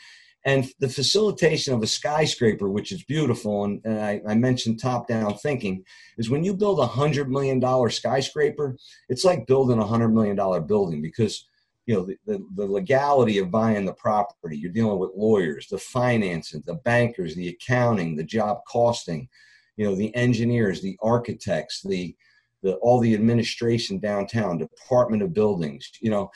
And 0.45 0.69
the 0.81 0.89
facilitation 0.89 1.73
of 1.73 1.83
a 1.85 1.87
skyscraper, 1.87 2.69
which 2.69 2.91
is 2.91 3.05
beautiful, 3.05 3.65
and, 3.65 3.81
and 3.85 4.01
I, 4.01 4.21
I, 4.27 4.35
mentioned 4.35 4.81
top 4.81 5.07
down 5.07 5.35
thinking, 5.39 5.85
is 6.19 6.31
when 6.31 6.43
you 6.43 6.53
build 6.53 6.81
a 6.81 6.87
$100 6.87 7.29
million 7.29 7.63
skyscraper, 7.89 8.77
it's 9.09 9.25
like 9.25 9.47
building 9.47 9.79
a 9.79 9.85
$100 9.85 10.13
million 10.13 10.35
building 10.67 11.01
because 11.01 11.47
you 11.87 11.95
know 11.95 12.05
the, 12.05 12.17
the, 12.27 12.45
the, 12.57 12.67
legality 12.67 13.39
of 13.39 13.51
buying 13.51 13.85
the 13.85 13.93
property 13.95 14.57
you're 14.57 14.71
dealing 14.71 15.01
with 15.01 15.11
lawyers 15.17 15.67
the 15.67 15.79
financing 15.79 16.63
the 16.65 16.77
bankers 16.85 17.35
the 17.35 17.49
accounting 17.49 18.15
the 18.15 18.23
job 18.23 18.59
costing 18.69 19.29
you 19.77 19.85
know 19.85 19.97
the 19.97 20.15
engineers 20.15 20.81
the 20.81 20.97
architects 21.03 21.83
the 21.83 22.15
the 22.63 22.75
all 22.77 23.01
the 23.01 23.15
administration 23.15 23.99
downtown 23.99 24.59
department 24.59 25.23
of 25.23 25.33
buildings 25.33 25.91
you 26.01 26.11
know 26.11 26.31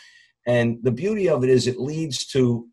and 0.46 0.78
the 0.82 0.92
beauty 0.92 1.28
of 1.28 1.44
it 1.44 1.50
is 1.50 1.66
it 1.66 1.78
leads 1.80 2.26
to 2.26 2.68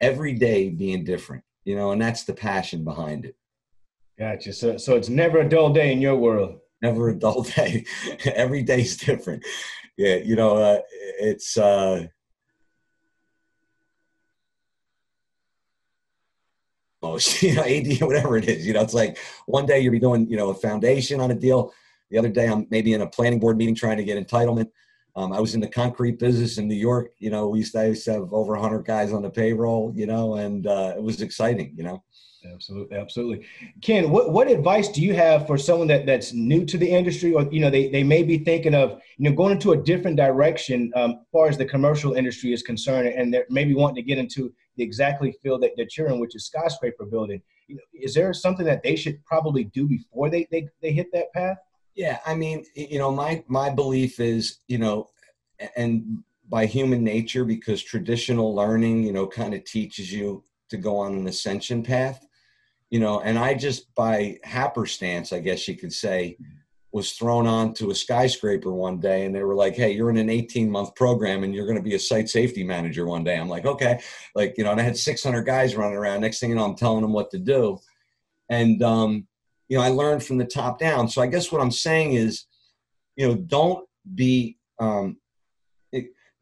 every 0.00 0.32
day 0.32 0.68
being 0.68 1.04
different 1.04 1.42
you 1.64 1.74
know 1.74 1.92
and 1.92 2.00
that's 2.00 2.24
the 2.24 2.34
passion 2.34 2.84
behind 2.84 3.24
it 3.24 3.36
gotcha 4.18 4.52
so 4.52 4.76
so 4.76 4.96
it's 4.96 5.08
never 5.08 5.38
a 5.38 5.48
dull 5.48 5.72
day 5.72 5.92
in 5.92 6.00
your 6.00 6.16
world 6.16 6.58
never 6.82 7.08
a 7.08 7.14
dull 7.14 7.42
day 7.56 7.84
every 8.34 8.62
day's 8.62 8.96
different 8.96 9.44
yeah, 9.98 10.14
you 10.14 10.36
know, 10.36 10.56
uh, 10.56 10.80
it's 11.18 11.58
uh, 11.58 12.06
most, 17.02 17.42
you 17.42 17.56
know, 17.56 17.64
AD, 17.64 18.00
whatever 18.00 18.36
it 18.36 18.48
is. 18.48 18.64
You 18.64 18.74
know, 18.74 18.82
it's 18.82 18.94
like 18.94 19.18
one 19.46 19.66
day 19.66 19.80
you'll 19.80 19.92
be 19.92 19.98
doing, 19.98 20.30
you 20.30 20.36
know, 20.36 20.50
a 20.50 20.54
foundation 20.54 21.20
on 21.20 21.32
a 21.32 21.34
deal. 21.34 21.72
The 22.10 22.18
other 22.18 22.28
day 22.28 22.46
I'm 22.46 22.66
maybe 22.70 22.92
in 22.92 23.02
a 23.02 23.06
planning 23.06 23.38
board 23.38 23.56
meeting 23.56 23.74
trying 23.74 23.96
to 23.98 24.04
get 24.04 24.24
entitlement. 24.24 24.70
Um, 25.16 25.32
I 25.32 25.40
was 25.40 25.54
in 25.54 25.60
the 25.60 25.68
concrete 25.68 26.18
business 26.18 26.58
in 26.58 26.68
New 26.68 26.76
York. 26.76 27.12
You 27.18 27.30
know, 27.30 27.48
we 27.48 27.58
used 27.58 27.72
to, 27.72 27.88
used 27.88 28.04
to 28.04 28.12
have 28.12 28.32
over 28.32 28.52
100 28.52 28.84
guys 28.84 29.12
on 29.12 29.22
the 29.22 29.30
payroll. 29.30 29.92
You 29.94 30.06
know, 30.06 30.34
and 30.34 30.66
uh, 30.66 30.94
it 30.96 31.02
was 31.02 31.22
exciting. 31.22 31.74
You 31.76 31.84
know. 31.84 32.04
Absolutely, 32.52 32.96
absolutely. 32.96 33.46
Ken, 33.82 34.10
what, 34.10 34.32
what 34.32 34.48
advice 34.48 34.88
do 34.88 35.02
you 35.02 35.12
have 35.14 35.46
for 35.46 35.58
someone 35.58 35.88
that, 35.88 36.06
that's 36.06 36.32
new 36.32 36.64
to 36.66 36.78
the 36.78 36.88
industry, 36.88 37.32
or 37.32 37.42
you 37.50 37.60
know, 37.60 37.70
they, 37.70 37.88
they 37.88 38.04
may 38.04 38.22
be 38.22 38.38
thinking 38.38 38.74
of 38.74 39.00
you 39.16 39.28
know 39.28 39.34
going 39.34 39.52
into 39.52 39.72
a 39.72 39.76
different 39.76 40.16
direction 40.16 40.92
um, 40.94 41.10
as 41.10 41.26
far 41.32 41.48
as 41.48 41.58
the 41.58 41.64
commercial 41.64 42.14
industry 42.14 42.52
is 42.52 42.62
concerned, 42.62 43.08
and 43.08 43.34
they're 43.34 43.46
maybe 43.50 43.74
wanting 43.74 43.96
to 43.96 44.02
get 44.02 44.18
into 44.18 44.52
the 44.76 44.84
exactly 44.84 45.36
field 45.42 45.62
that, 45.62 45.72
that 45.76 45.96
you're 45.96 46.08
in, 46.08 46.20
which 46.20 46.36
is 46.36 46.46
skyscraper 46.46 47.04
building. 47.04 47.42
You 47.66 47.76
know, 47.76 47.82
is 47.92 48.14
there 48.14 48.32
something 48.32 48.64
that 48.66 48.82
they 48.82 48.96
should 48.96 49.22
probably 49.24 49.64
do 49.64 49.86
before 49.86 50.30
they, 50.30 50.46
they, 50.50 50.68
they 50.80 50.92
hit 50.92 51.08
that 51.12 51.32
path? 51.32 51.58
Yeah, 51.98 52.20
I 52.24 52.34
mean, 52.34 52.64
you 52.74 52.98
know, 52.98 53.10
my 53.10 53.44
my 53.48 53.70
belief 53.70 54.20
is, 54.20 54.60
you 54.68 54.78
know, 54.78 55.10
and 55.76 56.22
by 56.48 56.64
human 56.66 57.04
nature, 57.04 57.44
because 57.44 57.82
traditional 57.82 58.54
learning, 58.54 59.02
you 59.02 59.12
know, 59.12 59.26
kind 59.26 59.52
of 59.52 59.64
teaches 59.64 60.10
you 60.10 60.42
to 60.70 60.78
go 60.78 60.96
on 60.96 61.14
an 61.14 61.26
ascension 61.26 61.82
path 61.82 62.24
you 62.90 63.00
know, 63.00 63.20
and 63.20 63.38
I 63.38 63.54
just 63.54 63.94
by 63.94 64.38
happenstance, 64.44 65.32
I 65.32 65.40
guess 65.40 65.68
you 65.68 65.76
could 65.76 65.92
say, 65.92 66.38
was 66.90 67.12
thrown 67.12 67.46
onto 67.46 67.90
a 67.90 67.94
skyscraper 67.94 68.72
one 68.72 68.98
day 68.98 69.26
and 69.26 69.34
they 69.34 69.42
were 69.42 69.54
like, 69.54 69.74
Hey, 69.74 69.92
you're 69.92 70.08
in 70.08 70.16
an 70.16 70.30
18 70.30 70.70
month 70.70 70.94
program 70.94 71.44
and 71.44 71.54
you're 71.54 71.66
going 71.66 71.76
to 71.76 71.82
be 71.82 71.94
a 71.94 71.98
site 71.98 72.30
safety 72.30 72.64
manager 72.64 73.06
one 73.06 73.24
day. 73.24 73.36
I'm 73.36 73.48
like, 73.48 73.66
okay. 73.66 74.00
Like, 74.34 74.54
you 74.56 74.64
know, 74.64 74.70
and 74.70 74.80
I 74.80 74.84
had 74.84 74.96
600 74.96 75.42
guys 75.42 75.76
running 75.76 75.98
around. 75.98 76.22
Next 76.22 76.40
thing 76.40 76.48
you 76.48 76.56
know, 76.56 76.64
I'm 76.64 76.76
telling 76.76 77.02
them 77.02 77.12
what 77.12 77.30
to 77.32 77.38
do. 77.38 77.78
And, 78.48 78.82
um, 78.82 79.26
you 79.68 79.76
know, 79.76 79.84
I 79.84 79.88
learned 79.88 80.22
from 80.22 80.38
the 80.38 80.44
top 80.44 80.78
down. 80.78 81.08
So 81.08 81.22
I 81.22 81.26
guess 81.26 81.52
what 81.52 81.60
I'm 81.60 81.70
saying 81.70 82.14
is, 82.14 82.46
you 83.16 83.28
know, 83.28 83.34
don't 83.34 83.86
be, 84.14 84.58
um, 84.78 85.18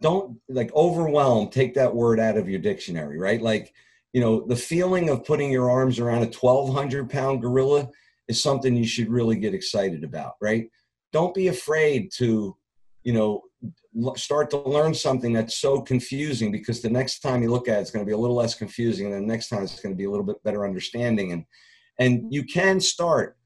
don't 0.01 0.39
like 0.49 0.75
overwhelm, 0.75 1.49
take 1.49 1.75
that 1.75 1.95
word 1.95 2.21
out 2.21 2.37
of 2.37 2.49
your 2.49 2.61
dictionary, 2.61 3.19
right? 3.19 3.41
Like, 3.41 3.73
you 4.13 4.21
know, 4.21 4.47
the 4.47 4.57
feeling 4.57 5.09
of 5.09 5.25
putting 5.25 5.51
your 5.51 5.71
arms 5.71 5.99
around 5.99 6.23
a 6.23 6.27
1,200 6.27 7.09
pound 7.09 7.41
gorilla 7.41 7.89
is 8.29 8.43
something 8.43 8.77
you 8.77 8.87
should 8.87 9.09
really 9.09 9.37
get 9.37 9.55
excited 9.55 10.05
about, 10.05 10.35
right? 10.41 10.69
Don't 11.13 11.35
be 11.35 11.49
afraid 11.49 12.11
to, 12.17 12.57
you 13.05 13.13
know, 13.13 13.43
start 14.17 14.51
to 14.51 14.59
learn 14.59 14.93
something 14.93 15.33
that's 15.33 15.57
so 15.57 15.81
confusing 15.81 16.53
because 16.53 16.83
the 16.83 16.91
next 16.91 17.21
time 17.21 17.43
you 17.43 17.51
look 17.51 17.69
at 17.69 17.79
it, 17.79 17.81
it's 17.83 17.91
going 17.91 18.05
to 18.05 18.09
be 18.09 18.13
a 18.13 18.19
little 18.19 18.37
less 18.37 18.55
confusing, 18.55 19.07
and 19.07 19.15
the 19.15 19.21
next 19.27 19.49
time 19.49 19.63
it's 19.63 19.81
going 19.81 19.95
to 19.95 19.99
be 19.99 20.05
a 20.05 20.11
little 20.11 20.27
bit 20.27 20.43
better 20.43 20.67
understanding. 20.67 21.33
And 21.33 21.45
and 21.99 22.19
mm-hmm. 22.19 22.29
you 22.31 22.45
can 22.45 22.81
start, 22.81 23.37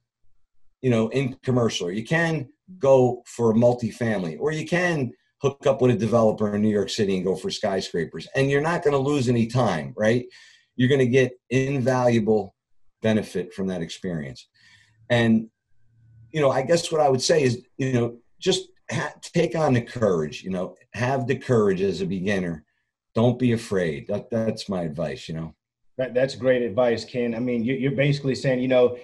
you 0.83 0.91
know, 0.91 1.09
in 1.09 1.37
commercial, 1.43 1.89
or 1.89 1.93
you 1.93 2.05
can 2.05 2.49
go 2.79 3.23
for 3.27 3.51
a 3.51 3.55
multifamily, 3.55 4.39
or 4.41 4.53
you 4.53 4.67
can 4.67 5.13
hook 5.43 5.67
up 5.67 5.81
with 5.81 5.91
a 5.91 5.99
developer 5.99 6.55
in 6.55 6.63
New 6.63 6.69
York 6.69 6.91
City 6.91 7.17
and 7.17 7.25
go 7.25 7.35
for 7.35 7.51
skyscrapers, 7.51 8.29
and 8.35 8.51
you're 8.51 8.61
not 8.61 8.83
going 8.83 8.93
to 8.93 8.99
lose 8.99 9.29
any 9.29 9.47
time, 9.47 9.95
right? 9.97 10.27
you're 10.81 10.89
going 10.89 10.99
to 10.99 11.07
get 11.07 11.39
invaluable 11.51 12.55
benefit 13.03 13.53
from 13.53 13.67
that 13.67 13.83
experience. 13.83 14.49
And, 15.11 15.49
you 16.33 16.41
know, 16.41 16.51
I 16.51 16.63
guess 16.63 16.91
what 16.91 17.03
I 17.03 17.09
would 17.11 17.21
say 17.21 17.43
is, 17.43 17.63
you 17.77 17.93
know, 17.93 18.17
just 18.39 18.69
ha- 18.91 19.13
take 19.21 19.55
on 19.55 19.75
the 19.75 19.83
courage, 19.83 20.43
you 20.43 20.49
know, 20.49 20.77
have 20.95 21.27
the 21.27 21.37
courage 21.37 21.83
as 21.83 22.01
a 22.01 22.07
beginner. 22.07 22.65
Don't 23.15 23.39
be 23.39 23.53
afraid. 23.53 24.07
That, 24.09 24.31
that's 24.31 24.71
my 24.71 24.81
advice, 24.81 25.29
you 25.29 25.35
know. 25.35 25.55
That, 26.01 26.15
that's 26.15 26.35
great 26.35 26.63
advice, 26.63 27.05
Ken. 27.05 27.35
I 27.35 27.41
mean, 27.41 27.63
you, 27.63 27.75
you're 27.75 27.93
basically 27.93 28.35
saying, 28.35 28.61
you 28.61 28.69
know, 28.69 28.97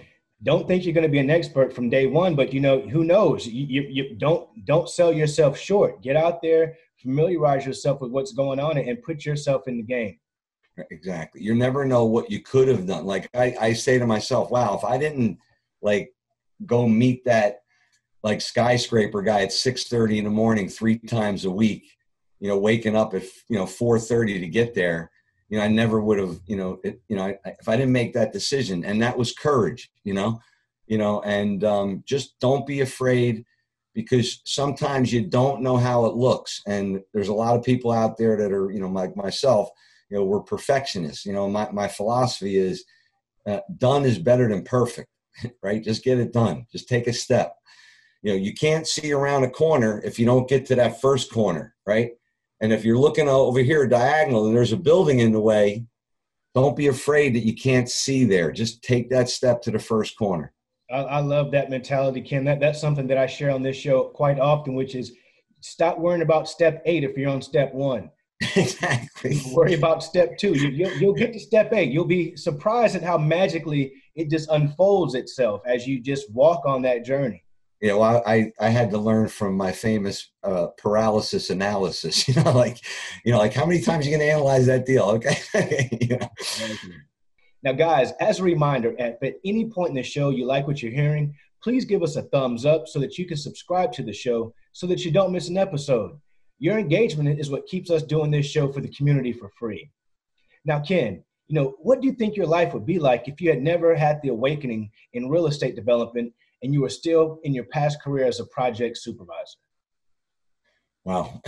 don't 0.42 0.66
think 0.66 0.86
you're 0.86 0.94
going 0.94 1.02
to 1.06 1.10
be 1.10 1.18
an 1.18 1.28
expert 1.28 1.70
from 1.70 1.90
day 1.90 2.06
one, 2.06 2.34
but 2.34 2.54
you 2.54 2.60
know, 2.60 2.80
who 2.80 3.04
knows? 3.04 3.46
You, 3.46 3.66
you, 3.66 3.82
you, 3.90 4.14
don't 4.16 4.48
don't 4.64 4.88
sell 4.88 5.12
yourself 5.12 5.58
short. 5.58 6.00
Get 6.00 6.16
out 6.16 6.40
there, 6.40 6.78
familiarize 6.96 7.66
yourself 7.66 8.00
with 8.00 8.12
what's 8.12 8.32
going 8.32 8.58
on, 8.58 8.78
and 8.78 9.02
put 9.02 9.26
yourself 9.26 9.68
in 9.68 9.76
the 9.76 9.82
game. 9.82 10.18
Exactly. 10.90 11.42
You 11.42 11.54
never 11.54 11.84
know 11.84 12.06
what 12.06 12.30
you 12.30 12.40
could 12.40 12.66
have 12.66 12.86
done. 12.86 13.04
Like 13.04 13.28
I, 13.34 13.54
I 13.60 13.72
say 13.74 13.98
to 13.98 14.06
myself, 14.06 14.50
wow, 14.50 14.74
if 14.74 14.82
I 14.82 14.96
didn't 14.96 15.36
like 15.82 16.14
go 16.64 16.88
meet 16.88 17.26
that 17.26 17.60
like 18.22 18.40
skyscraper 18.40 19.20
guy 19.20 19.42
at 19.42 19.50
6:30 19.50 20.16
in 20.16 20.24
the 20.24 20.30
morning 20.30 20.66
three 20.66 20.96
times 20.96 21.44
a 21.44 21.50
week, 21.50 21.84
you 22.40 22.48
know, 22.48 22.56
waking 22.56 22.96
up 22.96 23.12
at 23.12 23.24
you 23.50 23.58
know 23.58 23.66
4:30 23.66 24.40
to 24.40 24.48
get 24.48 24.72
there, 24.72 25.10
you 25.48 25.58
know, 25.58 25.64
I 25.64 25.68
never 25.68 26.00
would 26.00 26.18
have, 26.18 26.38
you 26.46 26.56
know, 26.56 26.80
it, 26.84 27.00
you 27.08 27.16
know, 27.16 27.24
I, 27.24 27.38
if 27.60 27.68
I 27.68 27.76
didn't 27.76 27.92
make 27.92 28.12
that 28.14 28.32
decision, 28.32 28.84
and 28.84 29.00
that 29.02 29.16
was 29.16 29.32
courage, 29.32 29.90
you 30.04 30.14
know, 30.14 30.40
you 30.86 30.98
know, 30.98 31.20
and 31.22 31.64
um, 31.64 32.02
just 32.06 32.38
don't 32.40 32.66
be 32.66 32.80
afraid 32.80 33.44
because 33.94 34.42
sometimes 34.44 35.12
you 35.12 35.26
don't 35.26 35.62
know 35.62 35.76
how 35.76 36.06
it 36.06 36.14
looks, 36.14 36.62
and 36.66 37.00
there's 37.12 37.28
a 37.28 37.34
lot 37.34 37.56
of 37.56 37.64
people 37.64 37.92
out 37.92 38.16
there 38.16 38.36
that 38.36 38.52
are, 38.52 38.70
you 38.70 38.80
know, 38.80 38.88
like 38.88 39.16
myself 39.16 39.68
you 40.08 40.16
know 40.16 40.22
we're 40.22 40.38
perfectionists 40.38 41.26
you 41.26 41.32
know? 41.32 41.48
My, 41.48 41.68
my 41.72 41.88
philosophy 41.88 42.54
is 42.54 42.84
uh, 43.44 43.58
done 43.76 44.04
is 44.04 44.20
better 44.20 44.48
than 44.48 44.62
perfect 44.62 45.08
right? 45.62 45.82
Just 45.82 46.04
get 46.04 46.18
it 46.18 46.32
done. 46.32 46.66
Just 46.72 46.88
take 46.88 47.06
a 47.06 47.12
step. 47.12 47.56
You 48.22 48.32
know 48.32 48.38
you 48.38 48.54
can't 48.54 48.86
see 48.86 49.12
around 49.12 49.44
a 49.44 49.50
corner 49.50 50.00
if 50.04 50.18
you 50.18 50.26
don't 50.26 50.48
get 50.48 50.66
to 50.66 50.74
that 50.76 51.00
first 51.00 51.32
corner 51.32 51.74
right 51.86 52.12
and 52.60 52.72
if 52.72 52.84
you're 52.84 52.98
looking 52.98 53.28
over 53.28 53.60
here 53.60 53.86
diagonal 53.86 54.46
and 54.46 54.56
there's 54.56 54.72
a 54.72 54.76
building 54.76 55.20
in 55.20 55.32
the 55.32 55.40
way 55.40 55.84
don't 56.54 56.76
be 56.76 56.86
afraid 56.86 57.34
that 57.34 57.44
you 57.44 57.54
can't 57.54 57.88
see 57.88 58.25
there 58.25 58.50
just 58.50 58.82
take 58.82 59.10
that 59.10 59.28
step 59.28 59.62
to 59.62 59.70
the 59.70 59.78
first 59.78 60.16
corner 60.18 60.52
i, 60.90 60.96
I 60.96 61.20
love 61.20 61.50
that 61.52 61.70
mentality 61.70 62.20
ken 62.20 62.44
that, 62.44 62.60
that's 62.60 62.80
something 62.80 63.06
that 63.08 63.18
i 63.18 63.26
share 63.26 63.50
on 63.50 63.62
this 63.62 63.76
show 63.76 64.04
quite 64.04 64.38
often 64.38 64.75
which 64.75 64.94
is 64.94 65.12
stop 65.60 65.98
worrying 65.98 66.22
about 66.22 66.48
step 66.48 66.82
eight 66.86 67.04
if 67.04 67.16
you're 67.16 67.30
on 67.30 67.42
step 67.42 67.72
one 67.72 68.10
exactly. 68.56 69.40
Worry 69.52 69.75
about 69.75 70.02
step 70.02 70.36
two. 70.36 70.52
You, 70.52 70.68
you'll, 70.68 70.96
you'll 70.98 71.14
get 71.14 71.32
to 71.32 71.40
step 71.40 71.72
eight. 71.72 71.90
You'll 71.90 72.04
be 72.04 72.36
surprised 72.36 72.94
at 72.94 73.02
how 73.02 73.16
magically 73.16 73.94
it 74.14 74.28
just 74.28 74.50
unfolds 74.50 75.14
itself 75.14 75.62
as 75.66 75.86
you 75.86 76.00
just 76.00 76.30
walk 76.32 76.66
on 76.66 76.82
that 76.82 77.04
journey. 77.04 77.45
You 77.80 77.88
know, 77.88 78.02
I, 78.02 78.52
I 78.59 78.68
had 78.68 78.90
to 78.90 78.99
learn 78.99 79.28
from 79.28 79.54
my 79.54 79.71
famous 79.71 80.30
uh, 80.42 80.68
paralysis 80.78 81.50
analysis. 81.50 82.26
You 82.37 82.42
know, 82.42 82.52
like, 82.52 82.78
you 83.25 83.33
know, 83.33 83.38
like 83.38 83.52
how 83.52 83.66
many 83.66 83.80
times 83.80 84.06
are 84.06 84.11
you 84.11 84.16
going 84.16 84.26
to 84.26 84.33
analyze 84.33 84.66
that 84.66 84.87
deal? 84.87 85.04
Okay. 85.04 86.18
Now, 87.62 87.73
guys, 87.73 88.12
as 88.21 88.38
a 88.38 88.45
reminder, 88.45 88.95
at, 89.00 89.21
at 89.25 89.40
any 89.45 89.68
point 89.68 89.88
in 89.88 89.97
the 89.97 90.02
show 90.04 90.30
you 90.30 90.47
like 90.47 90.68
what 90.68 90.80
you're 90.80 90.92
hearing, 90.92 91.35
please 91.61 91.85
give 91.85 92.04
us 92.04 92.14
a 92.14 92.23
thumbs 92.23 92.64
up 92.64 92.87
so 92.87 93.00
that 93.00 93.18
you 93.18 93.26
can 93.26 93.37
subscribe 93.37 93.92
to 93.95 94.04
the 94.04 94.12
show 94.12 94.54
so 94.73 94.87
that 94.87 95.04
you 95.04 95.11
don't 95.11 95.33
miss 95.33 95.49
an 95.49 95.56
episode. 95.56 96.16
Your 96.61 96.78
engagement 96.78 97.40
is 97.40 97.50
what 97.50 97.66
keeps 97.66 97.90
us 97.90 98.04
doing 98.04 98.30
this 98.30 98.47
show 98.47 98.71
for 98.71 98.80
the 98.80 98.95
community 98.95 99.33
for 99.33 99.50
free. 99.59 99.90
Now, 100.64 100.78
Ken, 100.78 101.25
you 101.49 101.54
know, 101.54 101.75
what 101.80 102.00
do 102.00 102.06
you 102.06 102.12
think 102.12 102.37
your 102.37 102.47
life 102.47 102.73
would 102.73 102.87
be 102.87 103.00
like 103.00 103.26
if 103.26 103.40
you 103.40 103.50
had 103.50 103.62
never 103.62 103.97
had 103.97 104.21
the 104.23 104.28
awakening 104.28 104.90
in 105.14 105.28
real 105.28 105.49
estate 105.49 105.75
development 105.75 106.33
and 106.62 106.72
you 106.72 106.80
were 106.80 106.88
still 106.88 107.38
in 107.44 107.54
your 107.54 107.64
past 107.64 108.02
career 108.02 108.26
as 108.26 108.40
a 108.40 108.46
project 108.46 108.98
supervisor? 108.98 109.58
Wow. 111.04 111.40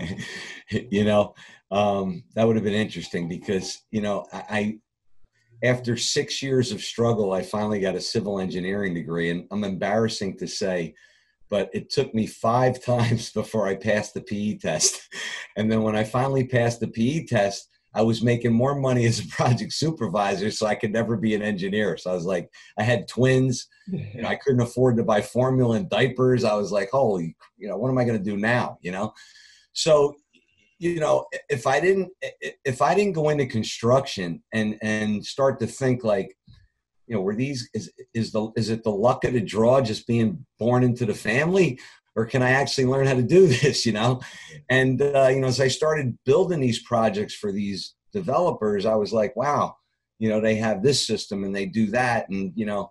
you 0.70 1.04
know, 1.04 1.34
um, 1.70 2.24
that 2.34 2.46
would 2.46 2.56
have 2.56 2.64
been 2.64 2.74
interesting 2.74 3.28
because, 3.28 3.82
you 3.90 4.00
know, 4.00 4.26
I, 4.32 4.78
after 5.62 5.96
six 5.96 6.42
years 6.42 6.72
of 6.72 6.80
struggle, 6.80 7.32
I 7.32 7.42
finally 7.42 7.80
got 7.80 7.94
a 7.94 8.00
civil 8.00 8.40
engineering 8.40 8.94
degree. 8.94 9.30
And 9.30 9.46
I'm 9.50 9.64
embarrassing 9.64 10.38
to 10.38 10.48
say, 10.48 10.94
but 11.48 11.70
it 11.72 11.90
took 11.90 12.14
me 12.14 12.26
five 12.26 12.82
times 12.84 13.30
before 13.30 13.68
I 13.68 13.76
passed 13.76 14.14
the 14.14 14.20
PE 14.20 14.58
test. 14.58 15.00
And 15.56 15.70
then 15.70 15.82
when 15.82 15.96
I 15.96 16.04
finally 16.04 16.46
passed 16.46 16.80
the 16.80 16.88
PE 16.88 17.26
test, 17.26 17.68
I 17.98 18.02
was 18.02 18.22
making 18.22 18.52
more 18.52 18.76
money 18.76 19.06
as 19.06 19.18
a 19.18 19.26
project 19.28 19.72
supervisor, 19.72 20.52
so 20.52 20.66
I 20.66 20.76
could 20.76 20.92
never 20.92 21.16
be 21.16 21.34
an 21.34 21.42
engineer. 21.42 21.96
So 21.96 22.12
I 22.12 22.14
was 22.14 22.24
like, 22.24 22.48
I 22.78 22.84
had 22.84 23.08
twins. 23.08 23.66
You 23.88 24.22
know, 24.22 24.28
I 24.28 24.36
couldn't 24.36 24.60
afford 24.60 24.96
to 24.96 25.02
buy 25.02 25.20
formula 25.20 25.76
and 25.76 25.90
diapers. 25.90 26.44
I 26.44 26.54
was 26.54 26.70
like, 26.70 26.90
holy, 26.92 27.36
you 27.56 27.68
know, 27.68 27.76
what 27.76 27.90
am 27.90 27.98
I 27.98 28.04
going 28.04 28.18
to 28.18 28.30
do 28.30 28.36
now? 28.36 28.78
You 28.82 28.92
know, 28.92 29.12
so 29.72 30.14
you 30.78 31.00
know, 31.00 31.26
if 31.48 31.66
I 31.66 31.80
didn't, 31.80 32.10
if 32.64 32.80
I 32.80 32.94
didn't 32.94 33.14
go 33.14 33.30
into 33.30 33.46
construction 33.46 34.42
and 34.52 34.78
and 34.80 35.24
start 35.26 35.58
to 35.58 35.66
think 35.66 36.04
like, 36.04 36.36
you 37.08 37.16
know, 37.16 37.20
were 37.20 37.34
these 37.34 37.68
is 37.74 37.90
is 38.14 38.30
the 38.30 38.52
is 38.56 38.70
it 38.70 38.84
the 38.84 38.90
luck 38.90 39.24
of 39.24 39.32
the 39.32 39.40
draw 39.40 39.80
just 39.80 40.06
being 40.06 40.46
born 40.58 40.84
into 40.84 41.04
the 41.04 41.14
family, 41.14 41.80
or 42.18 42.26
can 42.26 42.42
I 42.42 42.50
actually 42.50 42.86
learn 42.86 43.06
how 43.06 43.14
to 43.14 43.22
do 43.22 43.46
this? 43.62 43.86
You 43.86 43.92
know, 43.92 44.20
and 44.68 45.00
uh, 45.00 45.28
you 45.30 45.40
know, 45.40 45.46
as 45.46 45.60
I 45.60 45.68
started 45.68 46.18
building 46.26 46.60
these 46.60 46.82
projects 46.82 47.34
for 47.34 47.52
these 47.52 47.94
developers, 48.12 48.84
I 48.84 48.96
was 48.96 49.12
like, 49.12 49.36
wow, 49.36 49.76
you 50.18 50.28
know, 50.28 50.40
they 50.40 50.56
have 50.56 50.82
this 50.82 51.06
system 51.06 51.44
and 51.44 51.54
they 51.54 51.66
do 51.66 51.86
that, 51.92 52.28
and 52.28 52.52
you 52.56 52.66
know, 52.66 52.90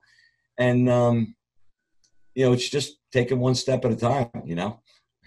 and 0.57 0.89
um, 0.89 1.35
you 2.35 2.45
know, 2.45 2.53
it's 2.53 2.69
just 2.69 2.97
taking 3.11 3.39
one 3.39 3.55
step 3.55 3.83
at 3.83 3.91
a 3.91 3.95
time. 3.95 4.29
You 4.45 4.55
know. 4.55 4.79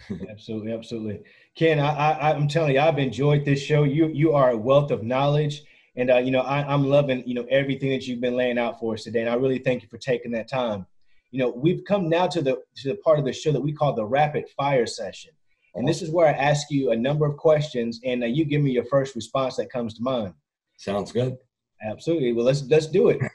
absolutely, 0.30 0.72
absolutely. 0.72 1.20
Ken, 1.54 1.78
I, 1.78 1.90
I, 1.94 2.32
I'm 2.32 2.48
telling 2.48 2.74
you, 2.74 2.80
I've 2.80 2.98
enjoyed 2.98 3.44
this 3.44 3.60
show. 3.60 3.84
You 3.84 4.08
you 4.08 4.32
are 4.32 4.50
a 4.50 4.56
wealth 4.56 4.90
of 4.90 5.02
knowledge, 5.02 5.62
and 5.96 6.10
uh, 6.10 6.16
you 6.16 6.30
know 6.30 6.40
I, 6.40 6.72
I'm 6.72 6.86
loving 6.86 7.22
you 7.26 7.34
know 7.34 7.46
everything 7.50 7.90
that 7.90 8.06
you've 8.06 8.22
been 8.22 8.36
laying 8.36 8.58
out 8.58 8.80
for 8.80 8.94
us 8.94 9.04
today. 9.04 9.20
And 9.20 9.28
I 9.28 9.34
really 9.34 9.58
thank 9.58 9.82
you 9.82 9.88
for 9.88 9.98
taking 9.98 10.32
that 10.32 10.48
time. 10.48 10.86
You 11.30 11.38
know, 11.38 11.50
we've 11.50 11.84
come 11.86 12.08
now 12.08 12.26
to 12.26 12.42
the 12.42 12.58
to 12.76 12.88
the 12.88 12.96
part 12.96 13.18
of 13.18 13.24
the 13.24 13.32
show 13.32 13.52
that 13.52 13.60
we 13.60 13.72
call 13.72 13.94
the 13.94 14.04
rapid 14.04 14.48
fire 14.56 14.86
session, 14.86 15.30
and 15.74 15.86
this 15.86 16.02
is 16.02 16.10
where 16.10 16.26
I 16.26 16.32
ask 16.32 16.70
you 16.70 16.90
a 16.90 16.96
number 16.96 17.26
of 17.26 17.36
questions, 17.36 18.00
and 18.04 18.22
uh, 18.22 18.26
you 18.26 18.44
give 18.44 18.62
me 18.62 18.72
your 18.72 18.84
first 18.84 19.14
response 19.14 19.56
that 19.56 19.70
comes 19.70 19.94
to 19.94 20.02
mind. 20.02 20.34
Sounds 20.76 21.12
good. 21.12 21.36
Absolutely. 21.82 22.32
Well, 22.32 22.44
let's 22.44 22.62
let's 22.64 22.86
do 22.86 23.08
it. 23.10 23.20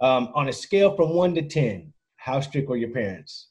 Um, 0.00 0.28
on 0.36 0.48
a 0.48 0.52
scale 0.52 0.94
from 0.94 1.12
one 1.12 1.34
to 1.34 1.42
ten, 1.42 1.92
how 2.18 2.38
strict 2.38 2.68
were 2.68 2.76
your 2.76 2.90
parents? 2.90 3.48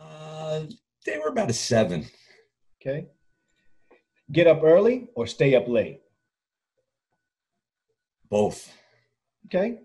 Uh, 0.00 0.66
they 1.04 1.18
were 1.18 1.26
about 1.26 1.50
a 1.50 1.52
seven. 1.52 2.06
Okay. 2.80 3.08
Get 4.30 4.46
up 4.46 4.62
early 4.62 5.08
or 5.16 5.26
stay 5.26 5.56
up 5.56 5.66
late? 5.66 6.02
Both. 8.30 8.72
Okay. 9.46 9.80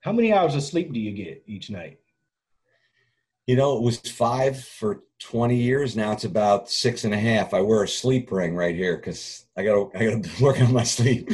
How 0.00 0.12
many 0.12 0.32
hours 0.32 0.54
of 0.54 0.62
sleep 0.62 0.92
do 0.92 1.00
you 1.00 1.12
get 1.12 1.42
each 1.46 1.70
night? 1.70 1.98
You 3.46 3.56
know, 3.56 3.76
it 3.76 3.82
was 3.82 3.98
five 3.98 4.62
for 4.62 5.04
20 5.20 5.56
years. 5.56 5.96
Now 5.96 6.12
it's 6.12 6.24
about 6.24 6.68
six 6.68 7.04
and 7.04 7.14
a 7.14 7.18
half. 7.18 7.54
I 7.54 7.60
wear 7.60 7.82
a 7.82 7.88
sleep 7.88 8.30
ring 8.30 8.54
right 8.54 8.74
here 8.74 8.96
because 8.96 9.46
I 9.56 9.64
got 9.64 9.92
to 9.92 9.98
I 9.98 10.04
got 10.04 10.22
to 10.22 10.42
work 10.44 10.60
on 10.60 10.72
my 10.72 10.84
sleep. 10.84 11.30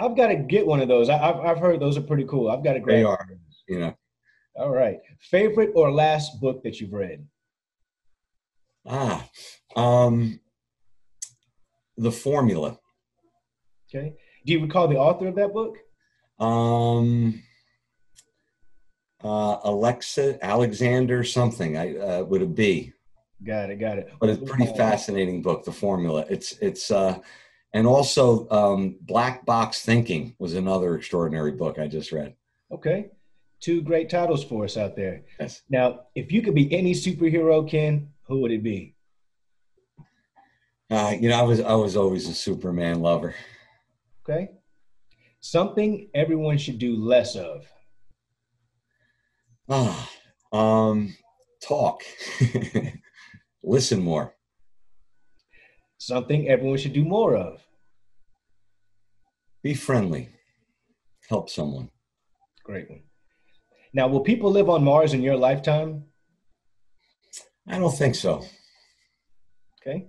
I've 0.00 0.16
got 0.16 0.28
to 0.28 0.36
get 0.36 0.66
one 0.66 0.80
of 0.80 0.88
those. 0.88 1.08
I, 1.08 1.16
have 1.16 1.40
I've 1.40 1.58
heard 1.58 1.80
those 1.80 1.96
are 1.96 2.02
pretty 2.02 2.24
cool. 2.24 2.50
I've 2.50 2.64
got 2.64 2.74
to 2.74 2.80
grab. 2.80 2.96
They 2.96 3.04
are. 3.04 3.28
You 3.68 3.80
know. 3.80 3.96
All 4.54 4.70
right. 4.70 4.98
Favorite 5.20 5.72
or 5.74 5.90
last 5.90 6.40
book 6.40 6.62
that 6.62 6.80
you've 6.80 6.92
read? 6.92 7.26
Ah, 8.86 9.28
um, 9.76 10.40
the 11.96 12.12
formula. 12.12 12.78
Okay. 13.88 14.14
Do 14.44 14.52
you 14.52 14.60
recall 14.60 14.88
the 14.88 14.96
author 14.96 15.28
of 15.28 15.36
that 15.36 15.52
book? 15.52 15.76
Um, 16.38 17.42
uh, 19.24 19.58
Alexa 19.64 20.44
Alexander 20.44 21.24
something. 21.24 21.76
I 21.76 21.96
uh, 21.96 22.24
would 22.24 22.42
it 22.42 22.54
be? 22.54 22.92
Got 23.44 23.70
it. 23.70 23.76
Got 23.76 23.98
it. 23.98 24.12
But 24.20 24.30
it's 24.30 24.50
pretty 24.50 24.72
fascinating 24.76 25.42
book. 25.42 25.64
The 25.64 25.72
formula. 25.72 26.24
It's 26.28 26.52
it's 26.58 26.90
uh, 26.90 27.18
and 27.72 27.86
also 27.86 28.48
um, 28.50 28.96
Black 29.00 29.44
Box 29.46 29.82
Thinking 29.82 30.34
was 30.38 30.54
another 30.54 30.94
extraordinary 30.96 31.52
book 31.52 31.78
I 31.78 31.88
just 31.88 32.12
read. 32.12 32.34
Okay. 32.70 33.10
Two 33.60 33.80
great 33.80 34.10
titles 34.10 34.42
for 34.44 34.64
us 34.64 34.76
out 34.76 34.96
there. 34.96 35.22
Yes. 35.38 35.62
Now, 35.70 36.00
if 36.14 36.32
you 36.32 36.42
could 36.42 36.54
be 36.54 36.72
any 36.72 36.94
superhero, 36.94 37.68
Ken, 37.68 38.08
who 38.26 38.40
would 38.40 38.50
it 38.50 38.62
be? 38.62 38.94
Uh, 40.90 41.14
you 41.18 41.28
know, 41.28 41.38
I 41.38 41.42
was 41.42 41.60
I 41.60 41.74
was 41.74 41.96
always 41.96 42.28
a 42.28 42.34
Superman 42.34 43.00
lover. 43.00 43.34
Okay. 44.28 44.50
Something 45.40 46.10
everyone 46.14 46.58
should 46.58 46.78
do 46.78 46.96
less 46.96 47.34
of. 47.34 47.71
Ah, 49.68 50.10
um, 50.52 51.14
talk. 51.62 52.02
Listen 53.62 54.02
more. 54.02 54.34
Something 55.98 56.48
everyone 56.48 56.78
should 56.78 56.92
do 56.92 57.04
more 57.04 57.36
of. 57.36 57.60
Be 59.62 59.74
friendly. 59.74 60.30
Help 61.28 61.48
someone. 61.48 61.90
Great 62.64 62.90
one. 62.90 63.02
Now, 63.94 64.08
will 64.08 64.20
people 64.20 64.50
live 64.50 64.68
on 64.68 64.82
Mars 64.82 65.14
in 65.14 65.22
your 65.22 65.36
lifetime? 65.36 66.04
I 67.68 67.78
don't 67.78 67.96
think 67.96 68.14
so. 68.14 68.44
Okay. 69.80 70.06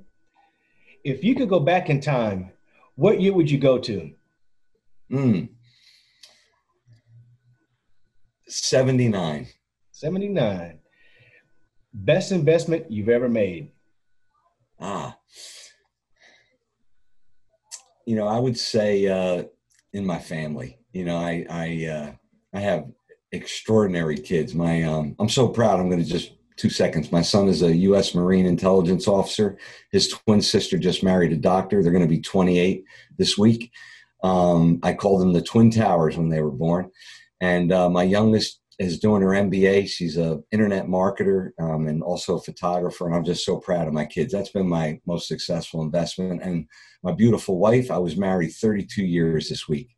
If 1.03 1.23
you 1.23 1.35
could 1.35 1.49
go 1.49 1.59
back 1.59 1.89
in 1.89 1.99
time, 1.99 2.51
what 2.95 3.21
year 3.21 3.33
would 3.33 3.51
you 3.51 3.59
go 3.59 3.77
to? 3.79 4.11
Hmm. 5.09 5.45
79. 8.53 9.47
79. 9.91 10.79
Best 11.93 12.31
investment 12.31 12.91
you've 12.91 13.09
ever 13.09 13.29
made? 13.29 13.71
Ah. 14.79 15.17
You 18.05 18.15
know, 18.15 18.27
I 18.27 18.39
would 18.39 18.57
say 18.57 19.07
uh, 19.07 19.43
in 19.93 20.05
my 20.05 20.19
family. 20.19 20.77
You 20.91 21.05
know, 21.05 21.17
I 21.17 21.45
I 21.49 21.85
uh, 21.85 22.11
I 22.53 22.59
have 22.59 22.87
extraordinary 23.31 24.17
kids. 24.17 24.53
My 24.53 24.83
um, 24.83 25.15
I'm 25.19 25.29
so 25.29 25.47
proud. 25.47 25.79
I'm 25.79 25.89
going 25.89 26.03
to 26.03 26.09
just 26.09 26.33
two 26.55 26.69
seconds. 26.69 27.11
My 27.11 27.21
son 27.21 27.47
is 27.47 27.61
a 27.61 27.75
U.S. 27.75 28.13
Marine 28.13 28.45
intelligence 28.45 29.07
officer. 29.07 29.57
His 29.91 30.09
twin 30.09 30.41
sister 30.41 30.77
just 30.77 31.03
married 31.03 31.31
a 31.31 31.37
doctor. 31.37 31.81
They're 31.81 31.91
going 31.91 32.03
to 32.03 32.09
be 32.09 32.21
28 32.21 32.83
this 33.17 33.37
week. 33.37 33.71
Um, 34.23 34.79
I 34.83 34.93
called 34.93 35.21
them 35.21 35.33
the 35.33 35.41
Twin 35.41 35.71
Towers 35.71 36.15
when 36.17 36.29
they 36.29 36.41
were 36.41 36.51
born. 36.51 36.91
And 37.43 37.73
uh, 37.73 37.89
my 37.89 38.03
youngest 38.03 38.61
is 38.79 38.99
doing 38.99 39.21
her 39.21 39.31
MBA. 39.31 39.89
She's 39.89 40.15
a 40.15 40.41
internet 40.53 40.87
marketer 40.87 41.49
um, 41.59 41.87
and 41.87 42.01
also 42.01 42.37
a 42.37 42.41
photographer. 42.41 43.05
And 43.05 43.13
I'm 43.13 43.25
just 43.25 43.43
so 43.43 43.57
proud 43.57 43.85
of 43.85 43.93
my 43.93 44.05
kids. 44.05 44.31
That's 44.31 44.51
been 44.51 44.69
my 44.69 45.01
most 45.05 45.27
successful 45.27 45.81
investment. 45.81 46.41
And 46.41 46.67
my 47.03 47.11
beautiful 47.11 47.59
wife, 47.59 47.91
I 47.91 47.97
was 47.97 48.15
married 48.15 48.53
32 48.53 49.03
years 49.03 49.49
this 49.49 49.67
week. 49.67 49.89